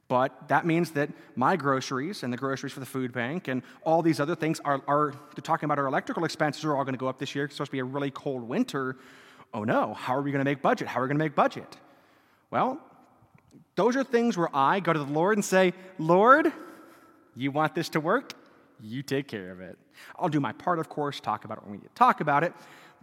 [0.08, 4.02] But that means that my groceries and the groceries for the food bank and all
[4.02, 6.98] these other things are, are they're talking about our electrical expenses are all going to
[6.98, 7.44] go up this year.
[7.44, 8.96] It's supposed to be a really cold winter.
[9.54, 10.88] Oh no, how are we going to make budget?
[10.88, 11.76] How are we going to make budget?
[12.50, 12.80] Well,
[13.76, 16.52] those are things where I go to the Lord and say, Lord,
[17.36, 18.32] you want this to work?
[18.80, 19.78] You take care of it.
[20.18, 22.44] I'll do my part, of course, talk about it when we need to talk about
[22.44, 22.52] it.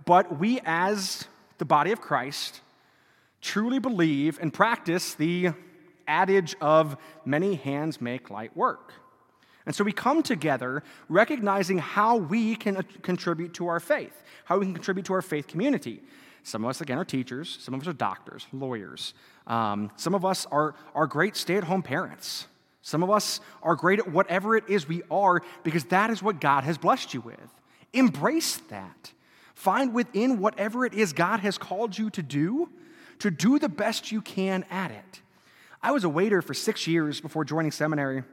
[0.05, 1.25] But we, as
[1.57, 2.61] the body of Christ,
[3.41, 5.49] truly believe and practice the
[6.07, 8.93] adage of many hands make light work.
[9.65, 14.65] And so we come together recognizing how we can contribute to our faith, how we
[14.65, 16.01] can contribute to our faith community.
[16.43, 19.13] Some of us, again, are teachers, some of us are doctors, lawyers.
[19.47, 22.47] Um, some of us are, are great stay at home parents.
[22.83, 26.41] Some of us are great at whatever it is we are because that is what
[26.41, 27.39] God has blessed you with.
[27.93, 29.13] Embrace that.
[29.55, 32.69] Find within whatever it is God has called you to do,
[33.19, 35.21] to do the best you can at it.
[35.81, 38.23] I was a waiter for six years before joining seminary,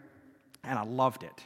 [0.64, 1.44] and I loved it.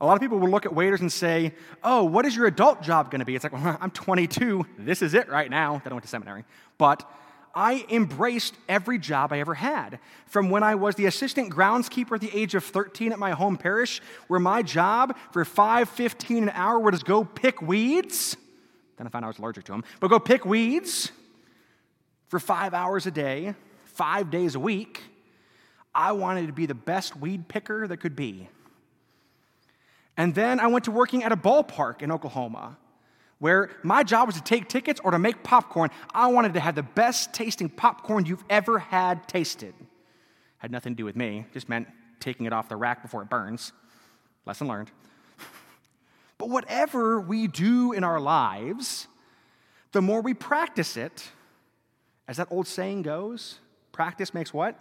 [0.00, 2.82] A lot of people will look at waiters and say, Oh, what is your adult
[2.82, 3.36] job going to be?
[3.36, 4.66] It's like, well, I'm 22.
[4.78, 5.80] This is it right now.
[5.84, 6.44] Then I went to seminary.
[6.76, 7.08] But
[7.56, 9.98] I embraced every job I ever had.
[10.26, 13.56] From when I was the assistant groundskeeper at the age of 13 at my home
[13.56, 18.36] parish, where my job for 5.15 an hour was go pick weeds.
[18.98, 21.10] Then I found I was allergic to them, but go pick weeds
[22.28, 23.54] for five hours a day,
[23.86, 25.02] five days a week.
[25.94, 28.50] I wanted to be the best weed picker that could be.
[30.18, 32.76] And then I went to working at a ballpark in Oklahoma
[33.38, 35.90] where my job was to take tickets or to make popcorn.
[36.14, 39.74] I wanted to have the best tasting popcorn you've ever had tasted.
[40.58, 43.28] Had nothing to do with me, just meant taking it off the rack before it
[43.28, 43.72] burns.
[44.46, 44.90] Lesson learned.
[46.38, 49.06] but whatever we do in our lives,
[49.92, 51.28] the more we practice it,
[52.26, 53.58] as that old saying goes,
[53.92, 54.80] practice makes what?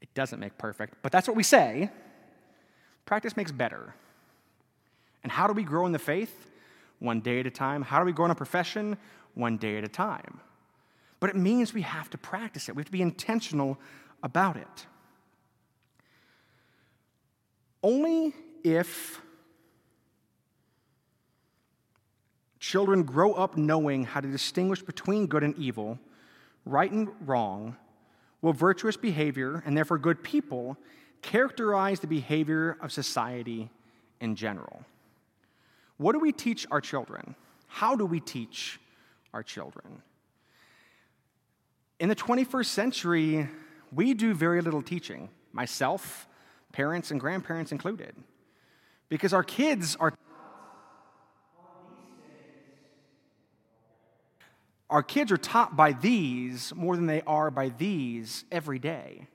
[0.00, 1.90] It doesn't make perfect, but that's what we say.
[3.04, 3.94] Practice makes better.
[5.22, 6.50] And how do we grow in the faith?
[6.98, 7.82] One day at a time.
[7.82, 8.96] How do we grow in a profession?
[9.34, 10.40] One day at a time.
[11.20, 13.78] But it means we have to practice it, we have to be intentional
[14.22, 14.86] about it.
[17.82, 19.20] Only if
[22.58, 25.98] children grow up knowing how to distinguish between good and evil,
[26.64, 27.76] right and wrong,
[28.42, 30.76] will virtuous behavior, and therefore good people,
[31.22, 33.70] characterize the behavior of society
[34.20, 34.84] in general.
[35.98, 37.34] What do we teach our children?
[37.66, 38.78] How do we teach
[39.32, 40.02] our children?
[41.98, 43.48] In the 21st century,
[43.92, 46.28] we do very little teaching, myself,
[46.72, 48.14] parents, and grandparents included,
[49.08, 50.12] because our kids are.
[54.88, 59.26] Our kids are taught by these more than they are by these every day.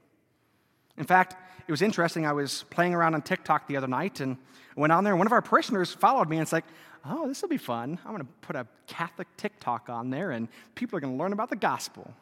[0.97, 1.36] In fact,
[1.67, 2.26] it was interesting.
[2.26, 4.38] I was playing around on TikTok the other night and
[4.76, 6.65] went on there, and one of our parishioners followed me and it's like,
[7.06, 8.00] oh, this will be fun.
[8.06, 11.34] I'm going to put a Catholic TikTok on there, and people are going to learn
[11.34, 12.13] about the gospel.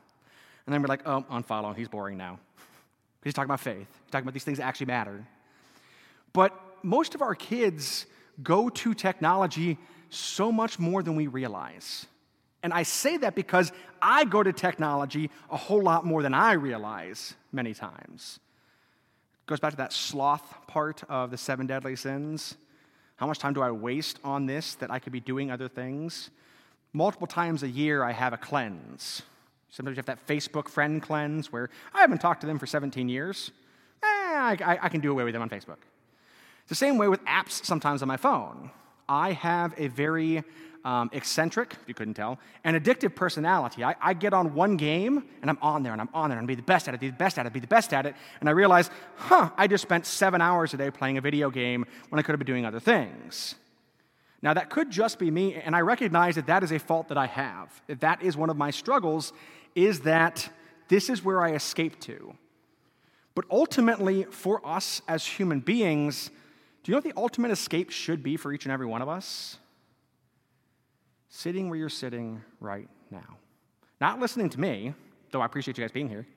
[0.65, 1.75] And then we're like, oh, unfollow.
[1.75, 2.39] He's boring now.
[3.23, 3.77] He's talking about faith.
[3.77, 5.25] He's talking about these things that actually matter.
[6.31, 8.05] But most of our kids
[8.41, 9.77] go to technology
[10.09, 12.05] so much more than we realize.
[12.63, 13.71] And I say that because
[14.01, 18.39] I go to technology a whole lot more than I realize many times.
[19.49, 22.55] Goes back to that sloth part of the seven deadly sins.
[23.15, 26.29] How much time do I waste on this that I could be doing other things?
[26.93, 29.23] Multiple times a year, I have a cleanse.
[29.69, 33.09] Sometimes you have that Facebook friend cleanse where I haven't talked to them for 17
[33.09, 33.49] years.
[34.03, 35.77] Eh, I, I, I can do away with them on Facebook.
[36.61, 38.69] It's the same way with apps sometimes on my phone.
[39.07, 40.43] I have a very
[40.85, 43.83] um, eccentric, if you couldn't tell, and addictive personality.
[43.83, 46.43] I, I, get on one game and I'm on there and I'm on there and
[46.43, 48.05] I'm be the best at it, be the best at it, be the best at
[48.05, 48.15] it.
[48.39, 51.85] And I realize, huh, I just spent seven hours a day playing a video game
[52.09, 53.55] when I could have been doing other things.
[54.41, 57.17] Now, that could just be me, and I recognize that that is a fault that
[57.17, 57.81] I have.
[57.87, 59.33] That that is one of my struggles,
[59.75, 60.49] is that
[60.87, 62.35] this is where I escape to.
[63.35, 66.31] But ultimately, for us as human beings,
[66.83, 69.09] do you know what the ultimate escape should be for each and every one of
[69.09, 69.57] us?
[71.29, 73.37] Sitting where you're sitting right now.
[74.01, 74.93] Not listening to me,
[75.31, 76.27] though I appreciate you guys being here,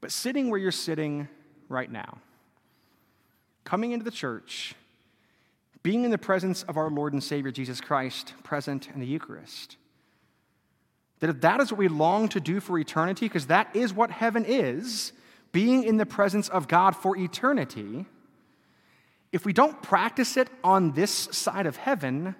[0.00, 1.28] but sitting where you're sitting
[1.68, 2.18] right now.
[3.64, 4.74] Coming into the church,
[5.82, 9.76] being in the presence of our Lord and Savior Jesus Christ, present in the Eucharist.
[11.20, 14.10] That if that is what we long to do for eternity, because that is what
[14.10, 15.12] heaven is,
[15.52, 18.06] being in the presence of God for eternity,
[19.32, 22.34] if we don't practice it on this side of heaven,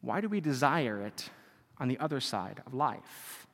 [0.00, 1.30] why do we desire it
[1.78, 3.46] on the other side of life?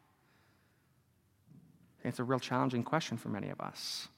[2.04, 4.09] It's a real challenging question for many of us.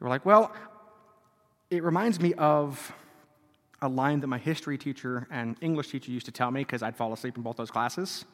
[0.00, 0.52] We're like, well,
[1.70, 2.92] it reminds me of
[3.80, 6.96] a line that my history teacher and English teacher used to tell me because I'd
[6.96, 8.24] fall asleep in both those classes.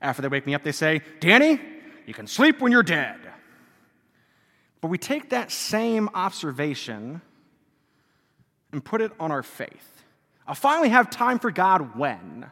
[0.00, 1.60] After they wake me up, they say, Danny,
[2.06, 3.18] you can sleep when you're dead.
[4.80, 7.20] But we take that same observation
[8.72, 9.95] and put it on our faith.
[10.46, 12.50] I'll finally have time for God when?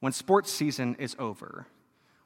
[0.00, 1.66] When sports season is over,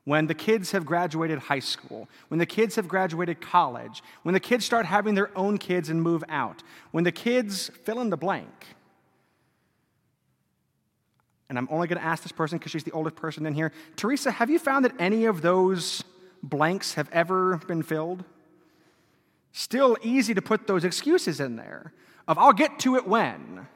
[0.04, 4.40] when the kids have graduated high school, when the kids have graduated college, when the
[4.40, 8.16] kids start having their own kids and move out, when the kids fill in the
[8.16, 8.66] blank.
[11.48, 13.72] And I'm only going to ask this person because she's the oldest person in here.
[13.96, 16.04] Teresa, have you found that any of those
[16.42, 18.24] blanks have ever been filled?
[19.52, 21.92] Still easy to put those excuses in there
[22.26, 23.66] of I'll get to it when.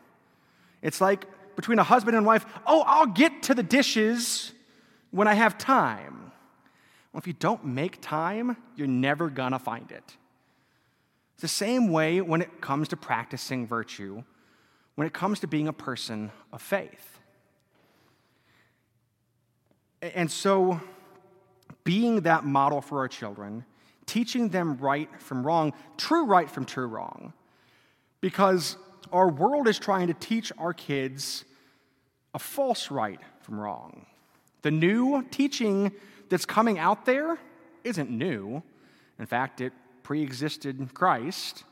[0.83, 4.53] It's like between a husband and wife, oh, I'll get to the dishes
[5.11, 6.33] when I have time.
[7.13, 10.17] Well, if you don't make time, you're never gonna find it.
[11.35, 14.23] It's the same way when it comes to practicing virtue,
[14.95, 17.21] when it comes to being a person of faith.
[20.01, 20.81] And so,
[21.85, 23.65] being that model for our children,
[24.07, 27.33] teaching them right from wrong, true right from true wrong,
[28.21, 28.77] because
[29.13, 31.45] our world is trying to teach our kids
[32.35, 34.07] a false right from wrong.
[34.63, 35.93] The new teaching
[36.29, 37.39] that's coming out there
[37.85, 38.63] isn't new.
[39.19, 41.65] In fact, it pre existed Christ.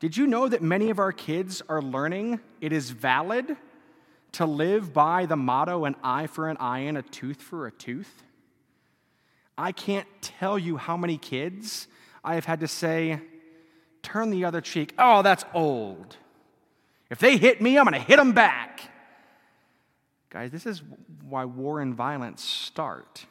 [0.00, 3.56] Did you know that many of our kids are learning it is valid
[4.32, 7.72] to live by the motto an eye for an eye and a tooth for a
[7.72, 8.22] tooth?
[9.56, 11.88] I can't tell you how many kids
[12.22, 13.20] I have had to say,
[14.06, 14.94] turn the other cheek.
[14.98, 16.16] Oh, that's old.
[17.10, 18.80] If they hit me, I'm going to hit them back.
[20.30, 20.82] Guys, this is
[21.28, 23.26] why war and violence start.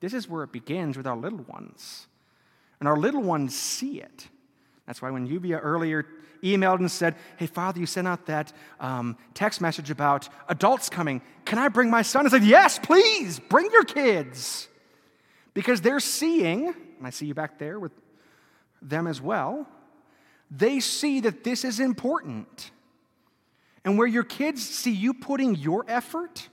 [0.00, 2.06] This is where it begins with our little ones.
[2.78, 4.28] And our little ones see it.
[4.86, 6.06] That's why when Yubia earlier
[6.42, 11.22] emailed and said, Hey, Father, you sent out that um, text message about adults coming.
[11.44, 12.26] Can I bring my son?
[12.26, 14.68] I said, Yes, please, bring your kids.
[15.54, 17.92] Because they're seeing, and I see you back there with
[18.80, 19.68] them as well,
[20.54, 22.70] they see that this is important.
[23.84, 26.48] And where your kids see you putting your effort,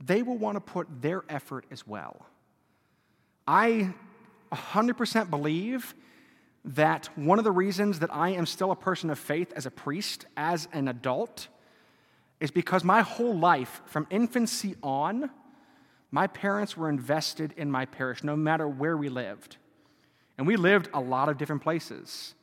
[0.00, 2.26] they will want to put their effort as well.
[3.46, 3.92] I
[4.52, 5.94] 100% believe
[6.64, 9.70] that one of the reasons that I am still a person of faith as a
[9.70, 11.48] priest, as an adult,
[12.40, 15.30] is because my whole life, from infancy on,
[16.10, 19.58] my parents were invested in my parish no matter where we lived.
[20.38, 22.34] And we lived a lot of different places.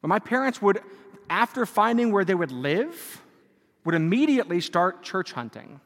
[0.00, 0.80] But my parents would,
[1.28, 3.22] after finding where they would live,
[3.84, 5.80] would immediately start church hunting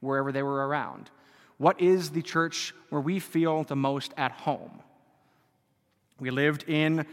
[0.00, 1.10] wherever they were around.
[1.58, 4.82] What is the church where we feel the most at home?
[6.18, 7.06] We lived in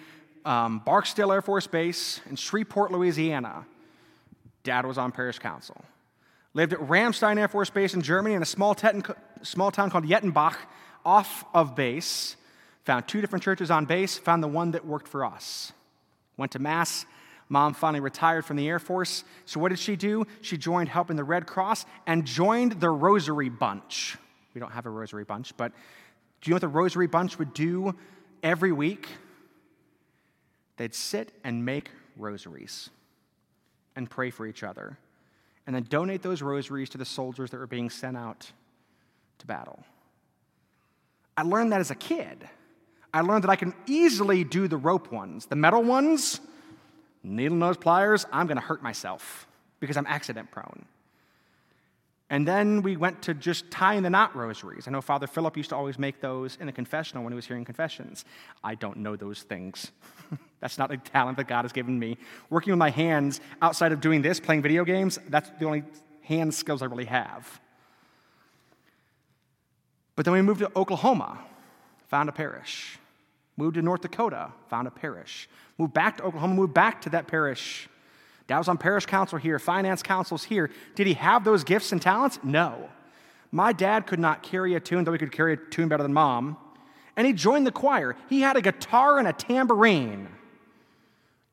[0.46, 3.66] um, Barksdale Air Force Base in Shreveport, Louisiana.
[4.64, 5.84] Dad was on parish council.
[6.54, 8.76] Lived at Ramstein Air Force Base in Germany in a small,
[9.42, 10.56] small town called Jettenbach
[11.06, 12.36] off of base.
[12.84, 15.72] Found two different churches on base, found the one that worked for us.
[16.38, 17.06] Went to Mass.
[17.50, 19.24] Mom finally retired from the Air Force.
[19.46, 20.26] So, what did she do?
[20.42, 24.18] She joined helping the Red Cross and joined the Rosary Bunch.
[24.54, 25.72] We don't have a Rosary Bunch, but
[26.42, 27.96] do you know what the Rosary Bunch would do
[28.44, 29.08] every week,
[30.78, 32.90] they'd sit and make rosaries
[33.96, 34.98] and pray for each other,
[35.66, 38.52] and then donate those rosaries to the soldiers that were being sent out
[39.40, 39.84] to battle.
[41.38, 42.48] I learned that as a kid.
[43.14, 45.46] I learned that I can easily do the rope ones.
[45.46, 46.42] The metal ones,
[47.24, 49.48] needle nose pliers, I'm going to hurt myself
[49.80, 50.86] because I'm accident prone.
[52.30, 54.88] And then we went to just tying the knot rosaries.
[54.88, 57.46] I know Father Philip used to always make those in the confessional when he was
[57.46, 58.26] hearing confessions.
[58.64, 59.92] I don't know those things.
[60.60, 62.18] that's not a talent that God has given me.
[62.50, 65.84] Working with my hands outside of doing this, playing video games, that's the only
[66.22, 67.60] hand skills I really have.
[70.16, 71.40] But then we moved to Oklahoma,
[72.08, 72.98] found a parish.
[73.56, 75.48] Moved to North Dakota, found a parish.
[75.78, 77.88] Moved back to Oklahoma, moved back to that parish.
[78.48, 80.70] Dad was on parish council here, finance councils here.
[80.96, 82.40] Did he have those gifts and talents?
[82.44, 82.90] No.
[83.52, 86.14] My dad could not carry a tune, though he could carry a tune better than
[86.14, 86.58] mom.
[87.16, 88.16] And he joined the choir.
[88.28, 90.28] He had a guitar and a tambourine.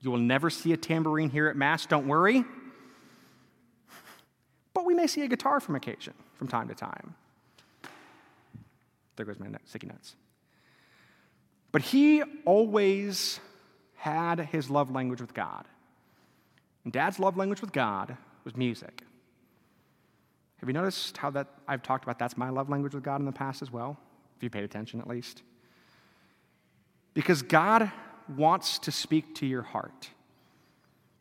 [0.01, 2.45] You will never see a tambourine here at Mass, don't worry.
[4.73, 7.15] But we may see a guitar from occasion, from time to time.
[9.17, 10.17] There goes my sticky notes.
[11.73, 13.41] But he always
[13.97, 15.67] had his love language with God.
[16.85, 19.03] And dad's love language with God was music.
[20.59, 23.27] Have you noticed how that I've talked about that's my love language with God in
[23.27, 23.99] the past as well?
[24.37, 25.43] If you paid attention at least.
[27.15, 27.91] Because God
[28.37, 30.11] wants to speak to your heart.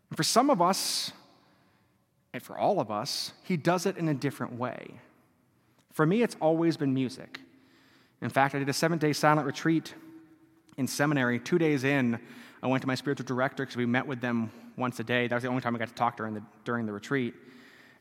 [0.09, 1.11] And for some of us,
[2.33, 4.99] and for all of us, He does it in a different way.
[5.91, 7.39] For me, it's always been music.
[8.21, 9.93] In fact, I did a seven day silent retreat
[10.79, 11.39] in seminary.
[11.39, 12.17] Two days in,
[12.63, 15.27] I went to my spiritual director because we met with them once a day.
[15.27, 17.35] That was the only time I got to talk during the, during the retreat.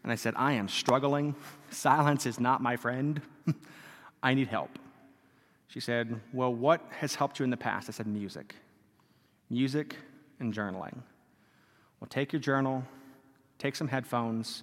[0.04, 1.34] And I said, I am struggling.
[1.70, 3.20] Silence is not my friend.
[4.22, 4.78] I need help.
[5.66, 7.88] She said, Well, what has helped you in the past?
[7.88, 8.54] I said, Music.
[9.50, 9.96] Music
[10.38, 11.02] and journaling.
[12.00, 12.84] Well, take your journal,
[13.58, 14.62] take some headphones,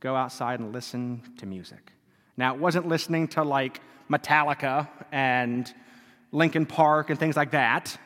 [0.00, 1.92] go outside and listen to music.
[2.38, 5.72] Now, it wasn't listening to like Metallica and
[6.32, 7.96] Linkin Park and things like that.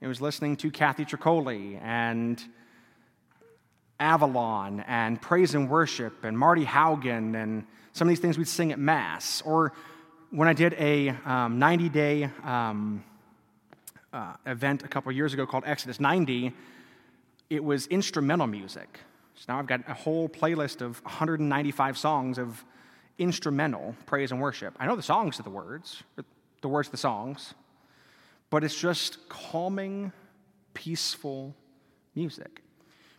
[0.00, 2.42] It was listening to Kathy Troccoli and
[3.98, 8.72] Avalon and Praise and Worship and Marty Haugen and some of these things we'd sing
[8.72, 9.42] at Mass.
[9.42, 9.72] Or
[10.30, 13.04] when I did a um, 90 day um,
[14.12, 16.52] uh, event a couple years ago called Exodus 90,
[17.50, 19.00] it was instrumental music.
[19.36, 22.64] So now I've got a whole playlist of 195 songs of
[23.18, 24.74] instrumental praise and worship.
[24.78, 26.02] I know the songs to the words,
[26.64, 27.52] the words of the songs,
[28.48, 30.10] but it's just calming,
[30.72, 31.54] peaceful
[32.14, 32.62] music.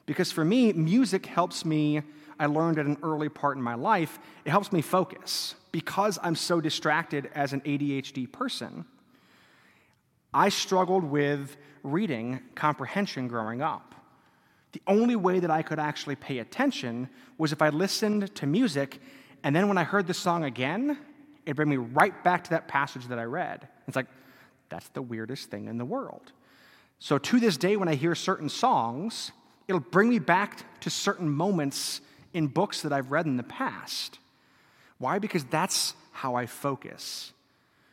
[0.07, 2.01] Because for me, music helps me,
[2.39, 5.53] I learned at an early part in my life, it helps me focus.
[5.71, 8.83] Because I'm so distracted as an ADHD person,
[10.33, 13.93] I struggled with reading comprehension growing up.
[14.71, 18.99] The only way that I could actually pay attention was if I listened to music
[19.43, 20.97] and then when I heard the song again,
[21.45, 23.67] it brought me right back to that passage that I read.
[23.87, 24.07] It's like,
[24.69, 26.31] that's the weirdest thing in the world.
[26.99, 29.31] So to this day, when I hear certain songs,
[29.67, 32.01] it'll bring me back to certain moments
[32.33, 34.19] in books that I've read in the past.
[34.97, 35.19] Why?
[35.19, 37.33] Because that's how I focus.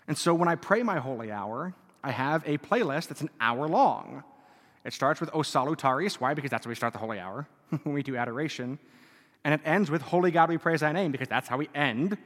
[0.08, 3.68] And so when I pray my holy hour, I have a playlist that's an hour
[3.68, 4.24] long.
[4.84, 6.14] It starts with O Salutaris.
[6.14, 6.34] Why?
[6.34, 7.46] Because that's how we start the holy hour
[7.82, 8.78] when we do adoration.
[9.44, 12.16] And it ends with Holy God, we praise thy name, because that's how we end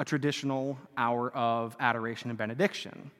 [0.00, 3.10] a traditional hour of adoration and benediction.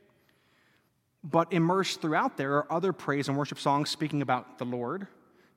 [1.22, 5.06] But immersed throughout there are other praise and worship songs speaking about the Lord,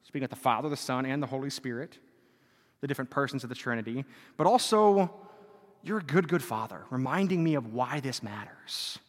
[0.03, 1.97] speaking about the Father, the Son, and the Holy Spirit,
[2.81, 4.03] the different persons of the Trinity,
[4.35, 5.09] but also,
[5.81, 8.99] you're a good, good Father, reminding me of why this matters.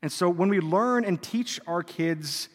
[0.00, 2.48] And so when we learn and teach our kids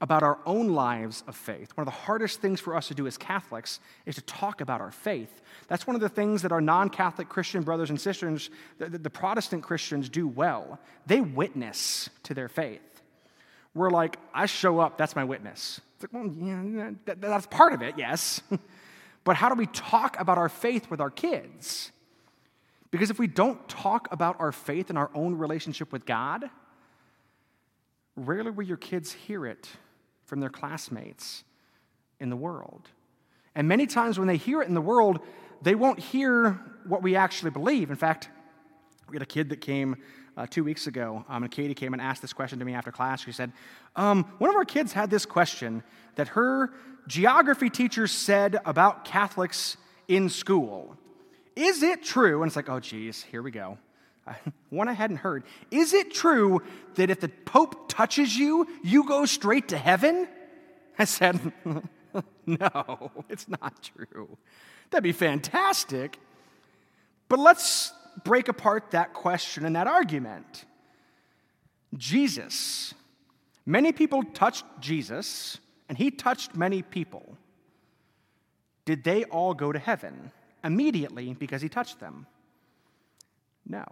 [0.00, 1.76] about our own lives of faith.
[1.76, 4.80] One of the hardest things for us to do as Catholics is to talk about
[4.80, 5.42] our faith.
[5.68, 8.48] That's one of the things that our non Catholic Christian brothers and sisters,
[8.78, 10.80] the, the, Protestant Christians, do well.
[11.06, 12.80] They witness to their faith.
[13.74, 15.80] We're like, I show up, that's my witness.
[15.94, 18.40] It's like, well, yeah, that, that's part of it, yes.
[19.24, 21.92] but how do we talk about our faith with our kids?
[22.90, 26.50] Because if we don't talk about our faith and our own relationship with God,
[28.16, 29.68] rarely will your kids hear it
[30.30, 31.42] from their classmates
[32.20, 32.88] in the world.
[33.56, 35.18] And many times when they hear it in the world,
[35.60, 36.52] they won't hear
[36.86, 37.90] what we actually believe.
[37.90, 38.28] In fact,
[39.08, 39.96] we had a kid that came
[40.36, 42.92] uh, two weeks ago, um, and Katie came and asked this question to me after
[42.92, 43.24] class.
[43.24, 43.50] She said,
[43.96, 45.82] um, One of our kids had this question
[46.14, 46.72] that her
[47.08, 49.76] geography teacher said about Catholics
[50.06, 50.96] in school.
[51.56, 52.42] Is it true?
[52.42, 53.78] And it's like, oh, geez, here we go.
[54.70, 55.44] One I hadn't heard.
[55.70, 56.62] Is it true
[56.94, 60.28] that if the Pope touches you, you go straight to heaven?
[60.98, 61.52] I said,
[62.46, 64.36] No, it's not true.
[64.90, 66.18] That'd be fantastic.
[67.28, 67.92] But let's
[68.24, 70.64] break apart that question and that argument.
[71.96, 72.94] Jesus.
[73.66, 75.58] Many people touched Jesus,
[75.88, 77.36] and he touched many people.
[78.84, 80.32] Did they all go to heaven
[80.64, 82.26] immediately because he touched them?
[83.66, 83.84] No.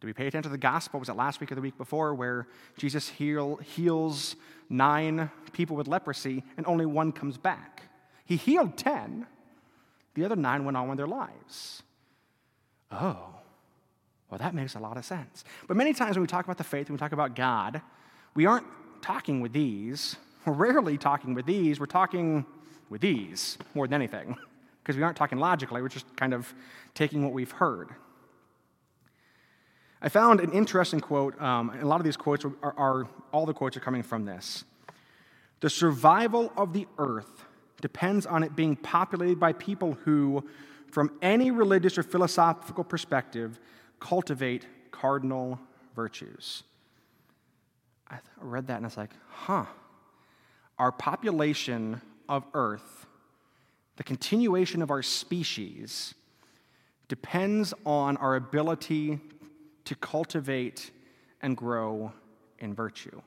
[0.00, 1.00] Do we pay attention to the gospel?
[1.00, 2.46] Was it last week or the week before where
[2.76, 4.36] Jesus heal, heals
[4.68, 7.82] nine people with leprosy and only one comes back?
[8.24, 9.26] He healed 10,
[10.14, 11.82] the other nine went on with their lives.
[12.92, 13.34] Oh,
[14.30, 15.44] well, that makes a lot of sense.
[15.66, 17.80] But many times when we talk about the faith, when we talk about God,
[18.34, 18.66] we aren't
[19.00, 20.16] talking with these.
[20.44, 21.80] We're rarely talking with these.
[21.80, 22.44] We're talking
[22.90, 24.36] with these more than anything
[24.82, 25.82] because we aren't talking logically.
[25.82, 26.52] We're just kind of
[26.94, 27.90] taking what we've heard.
[30.00, 31.40] I found an interesting quote.
[31.40, 34.64] Um, a lot of these quotes are, are, all the quotes are coming from this.
[35.60, 37.44] The survival of the earth
[37.80, 40.44] depends on it being populated by people who,
[40.90, 43.58] from any religious or philosophical perspective,
[43.98, 45.58] cultivate cardinal
[45.96, 46.62] virtues.
[48.08, 49.66] I read that and I was like, huh.
[50.78, 53.06] Our population of earth,
[53.96, 56.14] the continuation of our species,
[57.08, 59.18] depends on our ability
[59.88, 60.90] to cultivate
[61.40, 62.12] and grow
[62.58, 63.22] in virtue.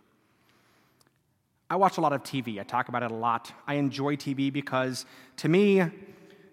[1.72, 2.60] I watch a lot of TV.
[2.60, 3.52] I talk about it a lot.
[3.66, 5.08] I enjoy TV because
[5.38, 5.82] to me,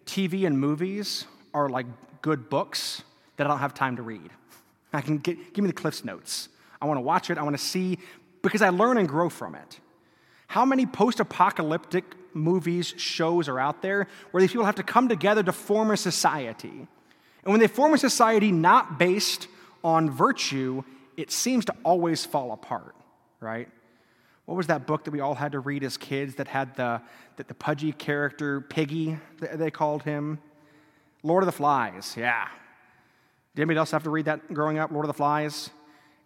[0.06, 1.84] TV and movies are like
[2.22, 3.02] good books
[3.36, 4.30] that I don't have time to read.
[4.94, 6.48] I can get, give me the Cliff's Notes.
[6.80, 7.36] I want to watch it.
[7.36, 7.98] I want to see
[8.40, 9.78] because I learn and grow from it.
[10.46, 15.06] How many post apocalyptic movies, shows are out there where these people have to come
[15.06, 16.88] together to form a society?
[17.44, 19.48] And when they form a society not based
[19.82, 20.82] on virtue,
[21.16, 22.94] it seems to always fall apart,
[23.40, 23.68] right?
[24.46, 27.02] What was that book that we all had to read as kids that had the,
[27.36, 30.38] the, the pudgy character, Piggy, they called him?
[31.22, 32.48] Lord of the Flies, yeah.
[33.54, 35.70] Did anybody else have to read that growing up, Lord of the Flies?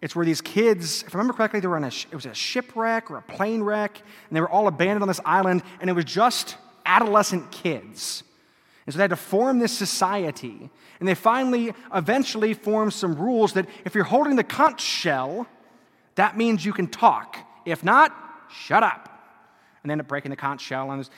[0.03, 2.35] It's where these kids, if I remember correctly, they were on a, it was a
[2.35, 3.97] shipwreck or a plane wreck,
[4.29, 8.25] and they were all abandoned on this island, and it was just adolescent kids.
[8.87, 10.71] And so they had to form this society.
[10.99, 15.47] And they finally, eventually, formed some rules that if you're holding the conch shell,
[16.17, 17.39] that means you can talk.
[17.65, 18.15] If not,
[18.51, 19.09] shut up.
[19.83, 20.91] And they end up breaking the conch shell.
[20.91, 21.09] And,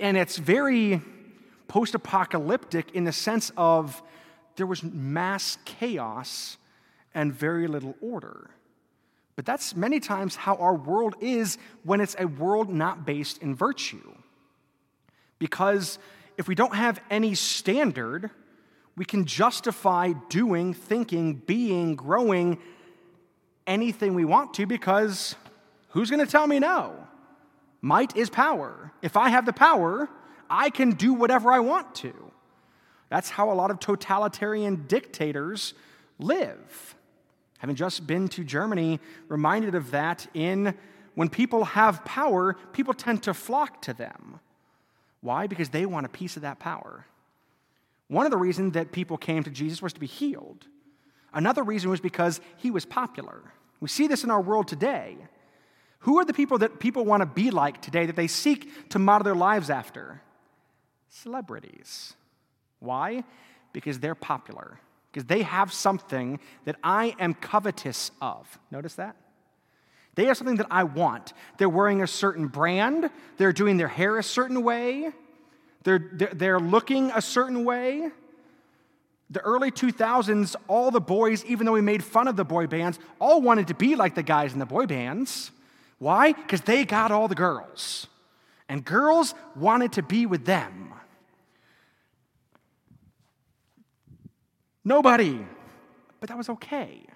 [0.00, 1.00] and it's very
[1.66, 4.02] post apocalyptic in the sense of
[4.56, 6.56] there was mass chaos
[7.14, 8.50] and very little order.
[9.36, 13.54] But that's many times how our world is when it's a world not based in
[13.54, 14.14] virtue.
[15.38, 15.98] Because
[16.38, 18.30] if we don't have any standard,
[18.96, 22.58] we can justify doing, thinking, being, growing
[23.66, 25.34] anything we want to because
[25.88, 26.96] who's going to tell me no?
[27.82, 28.92] Might is power.
[29.02, 30.08] If I have the power,
[30.48, 32.14] I can do whatever I want to.
[33.08, 35.74] That's how a lot of totalitarian dictators
[36.18, 36.94] live.
[37.58, 40.74] Having just been to Germany, reminded of that in
[41.14, 44.38] when people have power, people tend to flock to them.
[45.20, 45.46] Why?
[45.46, 47.06] Because they want a piece of that power.
[48.08, 50.66] One of the reasons that people came to Jesus was to be healed.
[51.32, 53.52] Another reason was because he was popular.
[53.80, 55.18] We see this in our world today.
[56.00, 58.98] Who are the people that people want to be like today that they seek to
[58.98, 60.22] model their lives after?
[61.08, 62.14] Celebrities.
[62.78, 63.24] Why?
[63.72, 64.78] Because they're popular,
[65.10, 68.58] because they have something that I am covetous of.
[68.70, 69.16] Notice that?
[70.18, 71.32] They have something that I want.
[71.58, 75.12] They're wearing a certain brand, they're doing their hair a certain way,
[75.84, 78.10] they're, they're, looking a certain way.
[79.30, 82.98] The early 2000s, all the boys, even though we made fun of the boy bands,
[83.20, 85.52] all wanted to be like the guys in the boy bands.
[86.00, 86.32] Why?
[86.32, 88.08] Because they got all the girls.
[88.68, 90.94] And girls wanted to be with them.
[94.84, 95.46] Nobody.
[96.18, 97.06] But that was okay.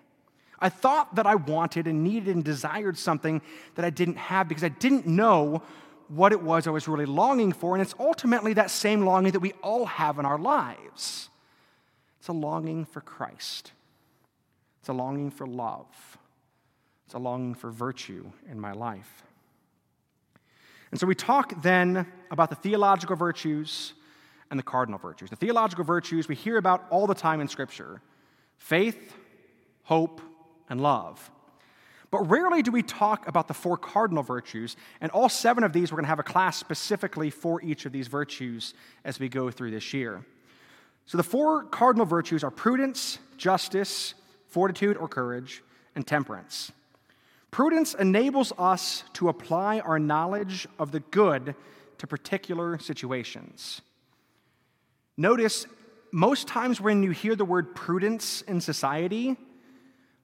[0.62, 3.42] I thought that I wanted and needed and desired something
[3.74, 5.62] that I didn't have because I didn't know
[6.08, 7.74] what it was I was really longing for.
[7.74, 11.28] And it's ultimately that same longing that we all have in our lives
[12.18, 13.72] it's a longing for Christ,
[14.78, 15.88] it's a longing for love,
[17.04, 19.24] it's a longing for virtue in my life.
[20.92, 23.94] And so we talk then about the theological virtues
[24.50, 25.30] and the cardinal virtues.
[25.30, 28.00] The theological virtues we hear about all the time in Scripture
[28.56, 29.16] faith,
[29.82, 30.20] hope,
[30.72, 31.30] and love.
[32.10, 35.92] But rarely do we talk about the four cardinal virtues, and all seven of these,
[35.92, 38.72] we're going to have a class specifically for each of these virtues
[39.04, 40.24] as we go through this year.
[41.04, 44.14] So the four cardinal virtues are prudence, justice,
[44.48, 45.62] fortitude or courage,
[45.94, 46.72] and temperance.
[47.50, 51.54] Prudence enables us to apply our knowledge of the good
[51.98, 53.82] to particular situations.
[55.18, 55.66] Notice,
[56.12, 59.36] most times when you hear the word prudence in society,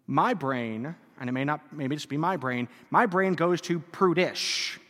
[0.08, 3.78] my brain, and it may not, maybe just be my brain, my brain goes to
[3.78, 4.80] prudish.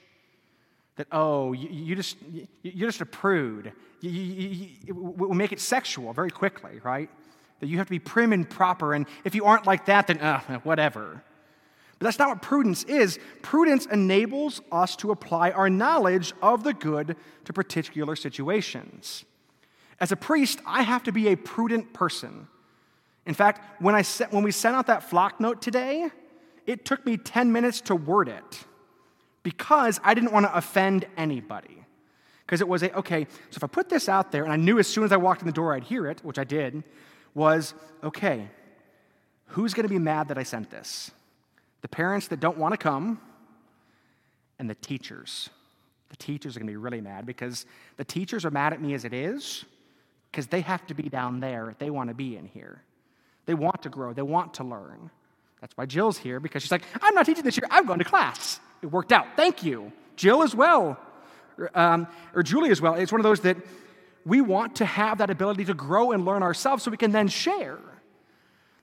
[0.97, 2.17] That, oh, you, you just,
[2.63, 3.73] you're just a prude.
[4.01, 7.11] You, you, we'll make it sexual very quickly, right?
[7.61, 10.19] That you have to be prim and proper, and if you aren't like that, then
[10.21, 11.23] uh, whatever.
[11.99, 13.19] But that's not what prudence is.
[13.43, 19.25] Prudence enables us to apply our knowledge of the good to particular situations.
[19.99, 22.47] As a priest, I have to be a prudent person.
[23.29, 26.11] In fact, when, I when we sent out that Flocknote today,
[26.67, 28.65] it took me 10 minutes to word it
[29.45, 31.85] because I didn't want to offend anybody.
[32.45, 34.81] Because it was a, okay, so if I put this out there, and I knew
[34.81, 36.83] as soon as I walked in the door I'd hear it, which I did,
[37.35, 38.49] was okay,
[39.47, 41.13] who's going to be mad that I sent this?
[41.81, 43.21] the parents that don't want to come,
[44.59, 45.51] and the teachers.
[46.11, 47.67] The teachers are going to be really mad because
[47.97, 49.65] the teachers are mad at me as it is
[50.31, 51.71] because they have to be down there.
[51.71, 52.83] If they want to be in here.
[53.49, 55.11] They want to grow, they want to learn.
[55.63, 58.05] That's why Jill's here because she's like, I'm not teaching this year, I'm going to
[58.05, 58.61] class.
[58.83, 59.27] It worked out.
[59.37, 59.91] Thank you.
[60.17, 61.01] Jill as well,
[61.75, 62.93] um, or Julie as well.
[62.97, 63.57] It's one of those that
[64.27, 67.27] we want to have that ability to grow and learn ourselves so we can then
[67.27, 67.79] share.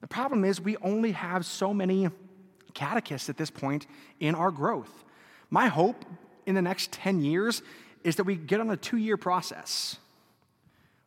[0.02, 2.10] The problem is we only have so many
[2.74, 3.86] catechists at this point
[4.20, 5.04] in our growth.
[5.52, 6.04] My hope
[6.48, 7.62] in the next 10 years
[8.04, 10.00] is that we get on a two year process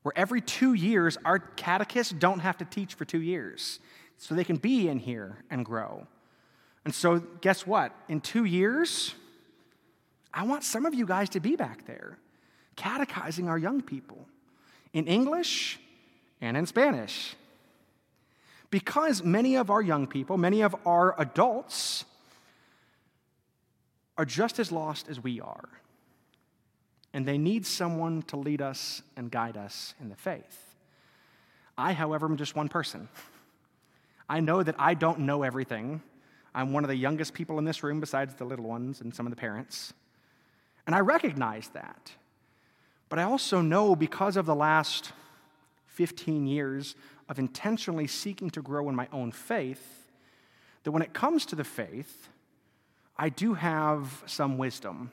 [0.08, 3.78] where every two years our catechists don't have to teach for two years
[4.16, 6.06] so they can be in here and grow.
[6.86, 7.92] And so, guess what?
[8.08, 9.14] In two years,
[10.32, 12.16] I want some of you guys to be back there
[12.74, 14.26] catechizing our young people
[14.94, 15.78] in English
[16.40, 17.36] and in Spanish.
[18.70, 22.06] Because many of our young people, many of our adults,
[24.16, 25.68] are just as lost as we are.
[27.18, 30.76] And they need someone to lead us and guide us in the faith.
[31.76, 33.08] I, however, am just one person.
[34.28, 36.00] I know that I don't know everything.
[36.54, 39.26] I'm one of the youngest people in this room, besides the little ones and some
[39.26, 39.92] of the parents.
[40.86, 42.12] And I recognize that.
[43.08, 45.10] But I also know because of the last
[45.88, 46.94] 15 years
[47.28, 50.06] of intentionally seeking to grow in my own faith,
[50.84, 52.28] that when it comes to the faith,
[53.16, 55.10] I do have some wisdom.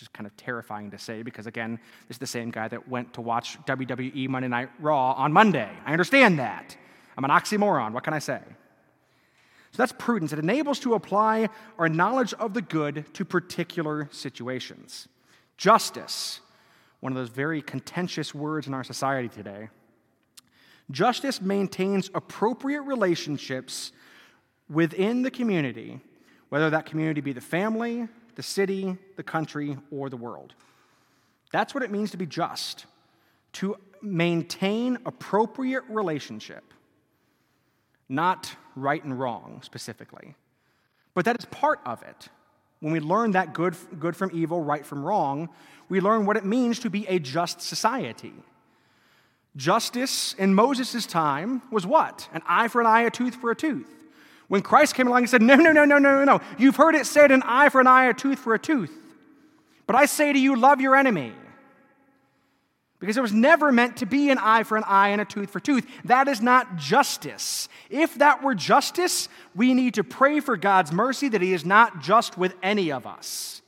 [0.00, 3.14] Is kind of terrifying to say because, again, this is the same guy that went
[3.14, 5.68] to watch WWE Monday Night Raw on Monday.
[5.84, 6.76] I understand that.
[7.16, 7.92] I'm an oxymoron.
[7.92, 8.40] What can I say?
[9.72, 10.32] So that's prudence.
[10.32, 15.08] It enables to apply our knowledge of the good to particular situations.
[15.56, 16.40] Justice,
[17.00, 19.68] one of those very contentious words in our society today.
[20.92, 23.90] Justice maintains appropriate relationships
[24.70, 26.00] within the community,
[26.50, 28.06] whether that community be the family,
[28.38, 30.54] the city, the country, or the world.
[31.50, 32.86] That's what it means to be just,
[33.54, 36.62] to maintain appropriate relationship,
[38.08, 40.36] not right and wrong specifically.
[41.14, 42.28] But that is part of it.
[42.78, 45.48] When we learn that good, good from evil, right from wrong,
[45.88, 48.34] we learn what it means to be a just society.
[49.56, 52.28] Justice in Moses' time was what?
[52.32, 53.92] An eye for an eye, a tooth for a tooth.
[54.48, 56.40] When Christ came along, he said, No, no, no, no, no, no.
[56.58, 58.92] You've heard it said, an eye for an eye, a tooth for a tooth.
[59.86, 61.32] But I say to you, love your enemy.
[62.98, 65.50] Because it was never meant to be an eye for an eye and a tooth
[65.50, 65.86] for a tooth.
[66.04, 67.68] That is not justice.
[67.90, 72.00] If that were justice, we need to pray for God's mercy that He is not
[72.02, 73.62] just with any of us.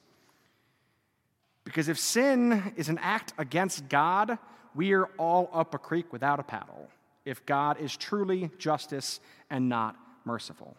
[1.62, 4.38] Because if sin is an act against God,
[4.74, 6.88] we are all up a creek without a paddle
[7.24, 9.94] if God is truly justice and not
[10.24, 10.76] merciful.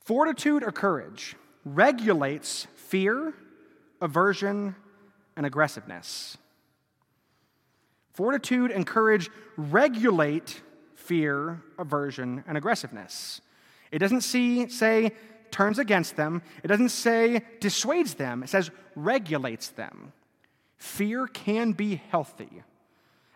[0.00, 3.34] Fortitude or courage regulates fear,
[4.00, 4.74] aversion,
[5.36, 6.36] and aggressiveness.
[8.12, 10.60] Fortitude and courage regulate
[10.94, 13.40] fear, aversion, and aggressiveness.
[13.90, 15.12] It doesn't see, say
[15.50, 20.12] turns against them, it doesn't say dissuades them, it says regulates them.
[20.76, 22.62] Fear can be healthy.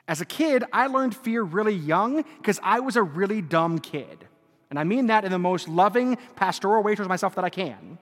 [0.07, 4.27] As a kid, I learned fear really young because I was a really dumb kid.
[4.71, 7.99] And I mean that in the most loving pastoral way towards myself that I can.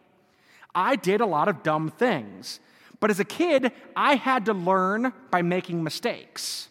[0.75, 2.61] I did a lot of dumb things.
[2.99, 6.69] But as a kid, I had to learn by making mistakes.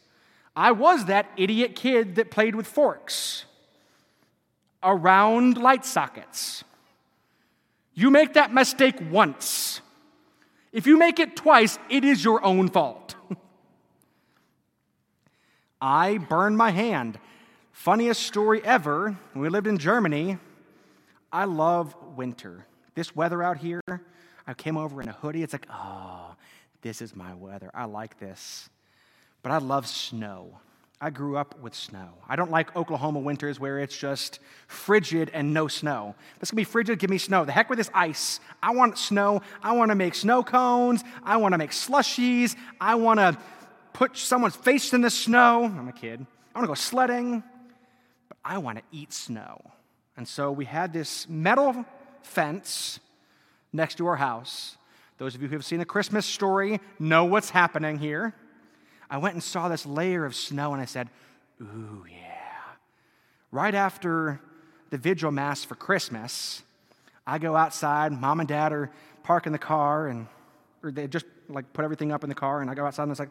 [0.56, 3.46] I was that idiot kid that played with forks
[4.84, 6.64] around light sockets.
[7.94, 9.82] You make that mistake once,
[10.72, 13.16] if you make it twice, it is your own fault.
[15.82, 17.20] I burned my hand.
[17.72, 19.18] Funniest story ever.
[19.34, 20.38] When we lived in Germany,
[21.32, 22.68] I love winter.
[22.94, 23.82] This weather out here,
[24.46, 25.42] I came over in a hoodie.
[25.42, 26.36] It's like, oh,
[26.82, 27.72] this is my weather.
[27.74, 28.70] I like this.
[29.42, 30.60] But I love snow.
[31.04, 32.10] I grew up with snow.
[32.30, 36.14] I don't like Oklahoma winters where it's just frigid and no snow.
[36.40, 37.44] It's gonna be frigid, give me snow.
[37.44, 38.40] The heck with this ice.
[38.62, 39.42] I want snow.
[39.64, 41.04] I wanna make snow cones.
[41.24, 42.56] I wanna make slushies.
[42.80, 43.36] I wanna
[43.94, 45.66] put someone's face in the snow.
[45.66, 46.26] I'm a kid.
[46.54, 47.44] I wanna go sledding.
[48.28, 49.62] But I wanna eat snow.
[50.18, 51.86] And so we had this metal
[52.22, 53.00] fence
[53.74, 54.78] next to our house.
[55.18, 58.34] Those of you who have seen a Christmas story know what's happening here.
[59.10, 61.10] I went and saw this layer of snow and I said,
[61.62, 62.18] Ooh, yeah.
[63.52, 64.39] Right after
[64.89, 66.64] the vigil mass for Christmas,
[67.28, 68.89] I go outside, mom and dad are
[69.24, 70.28] parking the car and
[70.84, 73.12] or they just like put everything up in the car and I go outside and
[73.12, 73.30] it's like.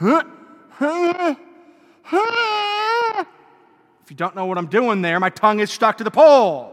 [0.00, 1.36] If
[4.10, 6.72] you don't know what I'm doing there, my tongue is stuck to the pole.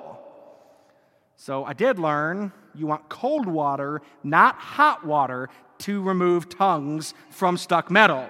[1.35, 5.49] So I did learn you want cold water, not hot water,
[5.79, 8.27] to remove tongues from stuck metal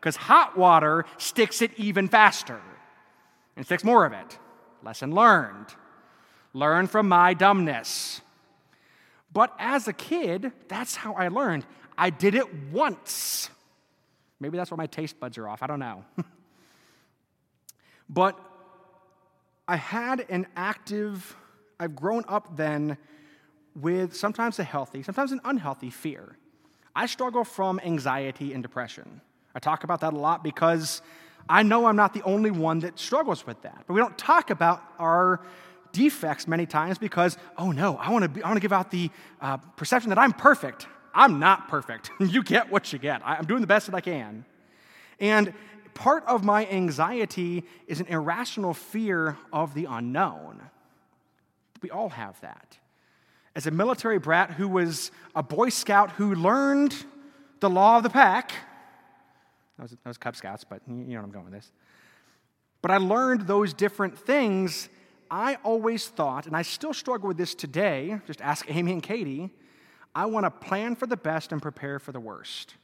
[0.00, 2.60] because hot water sticks it even faster
[3.56, 4.38] and sticks more of it.
[4.82, 5.68] Lesson learned.
[6.52, 8.20] Learn from my dumbness.
[9.32, 11.66] But as a kid, that's how I learned.
[11.96, 13.50] I did it once.
[14.44, 15.62] Maybe that's why my taste buds are off.
[15.62, 16.04] I don't know.
[18.10, 18.38] but
[19.66, 21.34] I had an active,
[21.80, 22.98] I've grown up then
[23.74, 26.36] with sometimes a healthy, sometimes an unhealthy fear.
[26.94, 29.22] I struggle from anxiety and depression.
[29.54, 31.00] I talk about that a lot because
[31.48, 33.84] I know I'm not the only one that struggles with that.
[33.86, 35.40] But we don't talk about our
[35.92, 39.08] defects many times because, oh no, I want to, I want to give out the
[39.40, 40.86] uh, perception that I'm perfect.
[41.14, 42.10] I'm not perfect.
[42.20, 43.22] you get what you get.
[43.24, 44.44] I'm doing the best that I can.
[45.20, 45.54] And
[45.94, 50.60] part of my anxiety is an irrational fear of the unknown.
[51.80, 52.78] We all have that.
[53.54, 56.94] As a military brat who was a Boy Scout who learned
[57.60, 58.52] the law of the pack,
[59.78, 61.70] that was, was Cub Scouts, but you know what I'm going with this.
[62.82, 64.88] But I learned those different things.
[65.30, 69.50] I always thought, and I still struggle with this today, just ask Amy and Katie,
[70.14, 72.74] I want to plan for the best and prepare for the worst,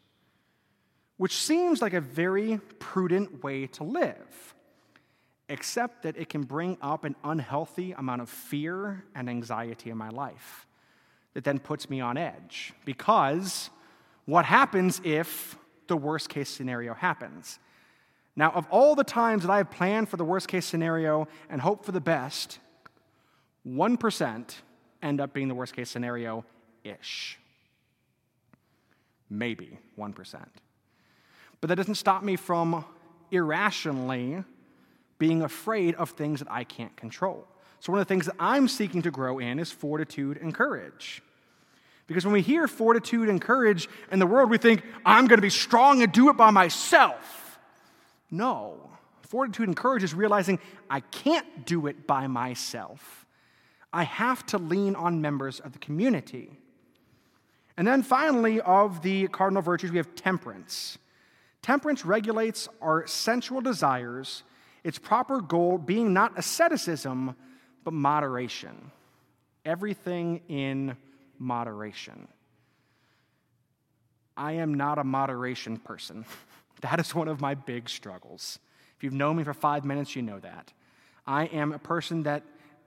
[1.16, 4.54] which seems like a very prudent way to live,
[5.48, 10.08] except that it can bring up an unhealthy amount of fear and anxiety in my
[10.08, 10.66] life
[11.34, 12.72] that then puts me on edge.
[12.84, 13.70] Because
[14.24, 15.56] what happens if
[15.90, 17.58] the worst case scenario happens.
[18.36, 21.60] Now, of all the times that I have planned for the worst case scenario and
[21.60, 22.60] hoped for the best,
[23.66, 24.54] 1%
[25.02, 26.44] end up being the worst case scenario
[26.84, 27.38] ish.
[29.28, 30.46] Maybe 1%.
[31.60, 32.84] But that doesn't stop me from
[33.30, 34.42] irrationally
[35.18, 37.46] being afraid of things that I can't control.
[37.80, 41.22] So, one of the things that I'm seeking to grow in is fortitude and courage.
[42.06, 45.42] Because when we hear fortitude and courage in the world, we think, I'm going to
[45.42, 47.58] be strong and do it by myself.
[48.30, 48.90] No.
[49.22, 50.58] Fortitude and courage is realizing
[50.90, 53.26] I can't do it by myself.
[53.92, 56.50] I have to lean on members of the community.
[57.76, 60.98] And then finally, of the cardinal virtues, we have temperance.
[61.62, 64.42] Temperance regulates our sensual desires,
[64.84, 67.36] its proper goal being not asceticism,
[67.84, 68.90] but moderation.
[69.64, 70.96] Everything in
[71.38, 72.28] moderation.
[74.36, 76.24] I am not a moderation person.
[76.80, 78.58] That is one of my big struggles.
[78.96, 80.72] If you've known me for five minutes, you know that.
[81.26, 82.42] I am a person that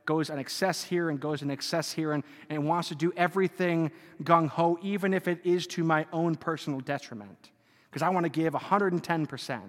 [0.05, 3.91] goes in excess here and goes in excess here and, and wants to do everything
[4.23, 7.51] gung ho, even if it is to my own personal detriment,
[7.89, 9.61] because I want to give 110%.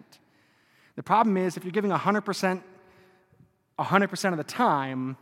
[0.97, 2.62] The problem is, if you're giving 100%,
[3.78, 5.16] 100% of the time,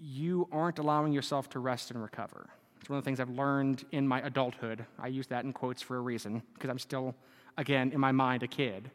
[0.00, 2.48] you aren't allowing yourself to rest and recover.
[2.80, 4.84] It's one of the things I've learned in my adulthood.
[4.98, 7.14] I use that in quotes for a reason, because I'm still,
[7.56, 8.90] again, in my mind, a kid.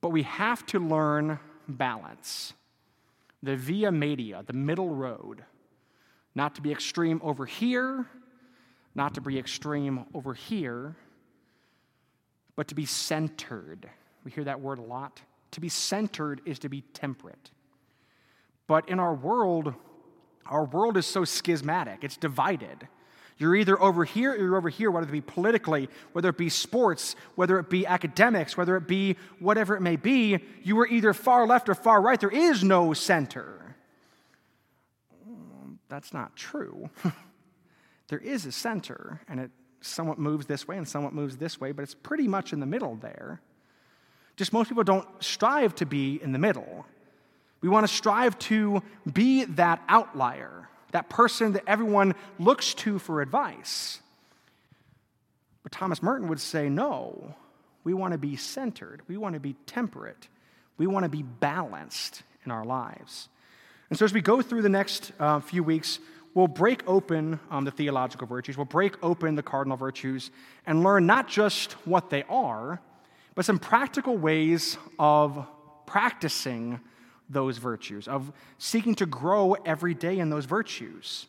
[0.00, 2.52] But we have to learn balance
[3.44, 5.44] the via media, the middle road,
[6.34, 8.06] not to be extreme over here,
[8.94, 10.96] not to be extreme over here,
[12.56, 13.88] but to be centered.
[14.24, 15.20] We hear that word a lot.
[15.52, 17.50] To be centered is to be temperate.
[18.66, 19.74] But in our world,
[20.46, 22.88] our world is so schismatic, it's divided.
[23.36, 26.48] You're either over here or you're over here, whether it be politically, whether it be
[26.48, 30.38] sports, whether it be academics, whether it be whatever it may be.
[30.62, 32.18] You are either far left or far right.
[32.18, 33.76] There is no center.
[35.88, 36.90] That's not true.
[38.08, 41.72] there is a center, and it somewhat moves this way and somewhat moves this way,
[41.72, 43.40] but it's pretty much in the middle there.
[44.36, 46.86] Just most people don't strive to be in the middle.
[47.60, 53.20] We want to strive to be that outlier, that person that everyone looks to for
[53.20, 53.98] advice.
[55.64, 57.34] But Thomas Merton would say, no,
[57.82, 60.28] we want to be centered, we want to be temperate,
[60.78, 63.28] we want to be balanced in our lives.
[63.90, 65.98] And so, as we go through the next uh, few weeks,
[66.32, 70.30] we'll break open um, the theological virtues, we'll break open the cardinal virtues,
[70.64, 72.80] and learn not just what they are,
[73.34, 75.44] but some practical ways of
[75.86, 76.78] practicing
[77.28, 81.26] those virtues, of seeking to grow every day in those virtues.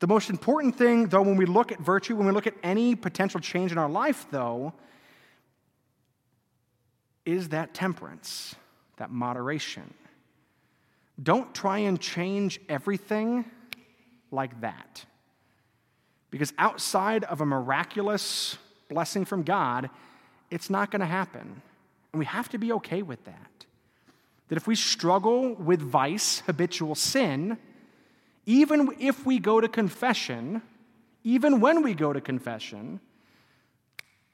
[0.00, 2.94] The most important thing, though, when we look at virtue, when we look at any
[2.94, 4.72] potential change in our life, though,
[7.24, 8.54] is that temperance,
[8.96, 9.92] that moderation.
[11.20, 13.44] Don't try and change everything
[14.30, 15.04] like that.
[16.30, 18.56] Because outside of a miraculous
[18.88, 19.90] blessing from God,
[20.50, 21.62] it's not going to happen.
[22.12, 23.66] And we have to be okay with that.
[24.48, 27.58] That if we struggle with vice, habitual sin,
[28.46, 30.62] even if we go to confession,
[31.22, 33.00] even when we go to confession,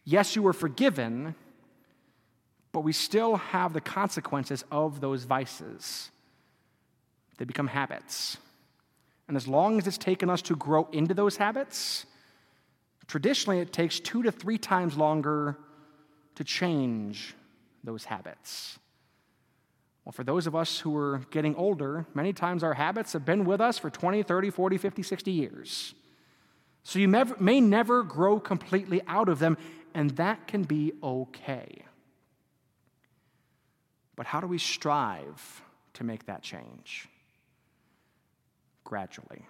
[0.04, 1.34] yes, you were forgiven,
[2.70, 6.10] but we still have the consequences of those vices.
[7.38, 8.36] They become habits.
[9.26, 12.06] And as long as it's taken us to grow into those habits,
[13.06, 15.56] traditionally it takes two to three times longer
[16.34, 17.34] to change
[17.82, 18.78] those habits.
[20.04, 23.44] Well, for those of us who are getting older, many times our habits have been
[23.44, 25.94] with us for 20, 30, 40, 50, 60 years.
[26.82, 29.56] So you may never grow completely out of them,
[29.94, 31.84] and that can be okay.
[34.16, 35.62] But how do we strive
[35.94, 37.08] to make that change?
[38.84, 39.46] Gradually.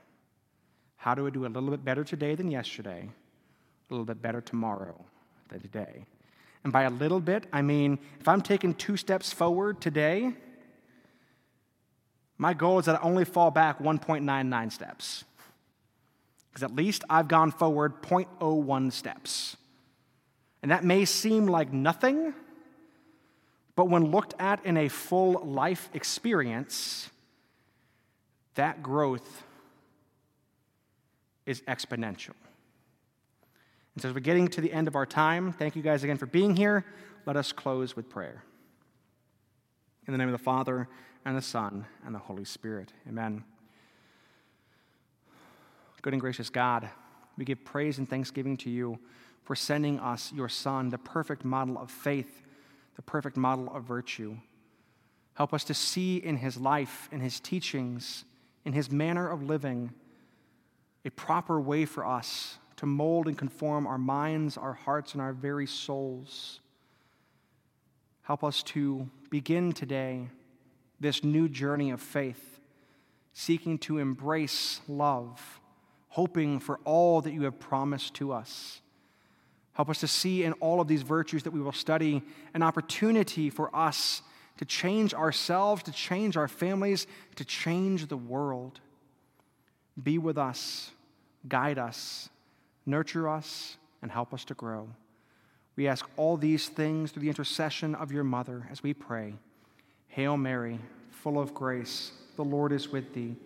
[0.96, 3.10] How do we do a little bit better today than yesterday,
[3.90, 5.04] a little bit better tomorrow
[5.48, 6.06] than today?
[6.64, 10.32] And by a little bit, I mean if I'm taking two steps forward today,
[12.38, 15.24] my goal is that I only fall back 1.99 steps.
[16.50, 19.56] Because at least I've gone forward 0.01 steps.
[20.62, 22.32] And that may seem like nothing,
[23.76, 27.10] but when looked at in a full life experience,
[28.54, 29.42] that growth
[31.44, 32.34] is exponential.
[33.94, 36.18] And so, as we're getting to the end of our time, thank you guys again
[36.18, 36.84] for being here.
[37.26, 38.44] Let us close with prayer.
[40.06, 40.88] In the name of the Father,
[41.24, 42.92] and the Son, and the Holy Spirit.
[43.08, 43.44] Amen.
[46.02, 46.90] Good and gracious God,
[47.38, 48.98] we give praise and thanksgiving to you
[49.42, 52.42] for sending us your Son, the perfect model of faith,
[52.96, 54.36] the perfect model of virtue.
[55.34, 58.24] Help us to see in his life, in his teachings,
[58.64, 59.92] in his manner of living,
[61.04, 65.32] a proper way for us to mold and conform our minds, our hearts, and our
[65.32, 66.60] very souls.
[68.20, 70.28] Help us to begin today
[71.00, 72.60] this new journey of faith,
[73.32, 75.60] seeking to embrace love,
[76.08, 78.82] hoping for all that you have promised to us.
[79.72, 82.22] Help us to see in all of these virtues that we will study
[82.52, 84.20] an opportunity for us
[84.58, 87.06] to change ourselves, to change our families,
[87.36, 88.80] to change the world.
[90.00, 90.90] Be with us,
[91.48, 92.28] guide us,
[92.86, 94.88] nurture us, and help us to grow.
[95.76, 99.34] We ask all these things through the intercession of your mother as we pray.
[100.08, 100.78] Hail Mary,
[101.10, 103.36] full of grace, the Lord is with thee.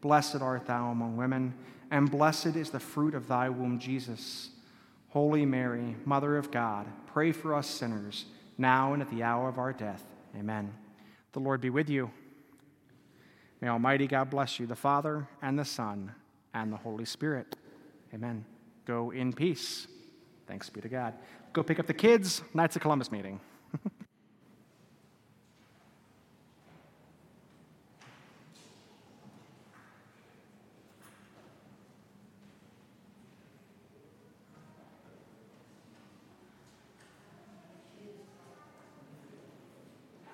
[0.00, 1.54] Blessed art thou among women,
[1.90, 4.50] and blessed is the fruit of thy womb, Jesus.
[5.10, 8.24] Holy Mary, Mother of God, pray for us sinners,
[8.58, 10.04] now and at the hour of our death.
[10.36, 10.72] Amen.
[11.32, 12.10] The Lord be with you.
[13.60, 16.12] May Almighty God bless you, the Father, and the Son,
[16.52, 17.56] and the Holy Spirit.
[18.12, 18.44] Amen.
[18.86, 19.88] Go in peace.
[20.46, 21.14] Thanks be to God.
[21.52, 22.42] Go pick up the kids.
[22.54, 23.40] Knights of Columbus meeting.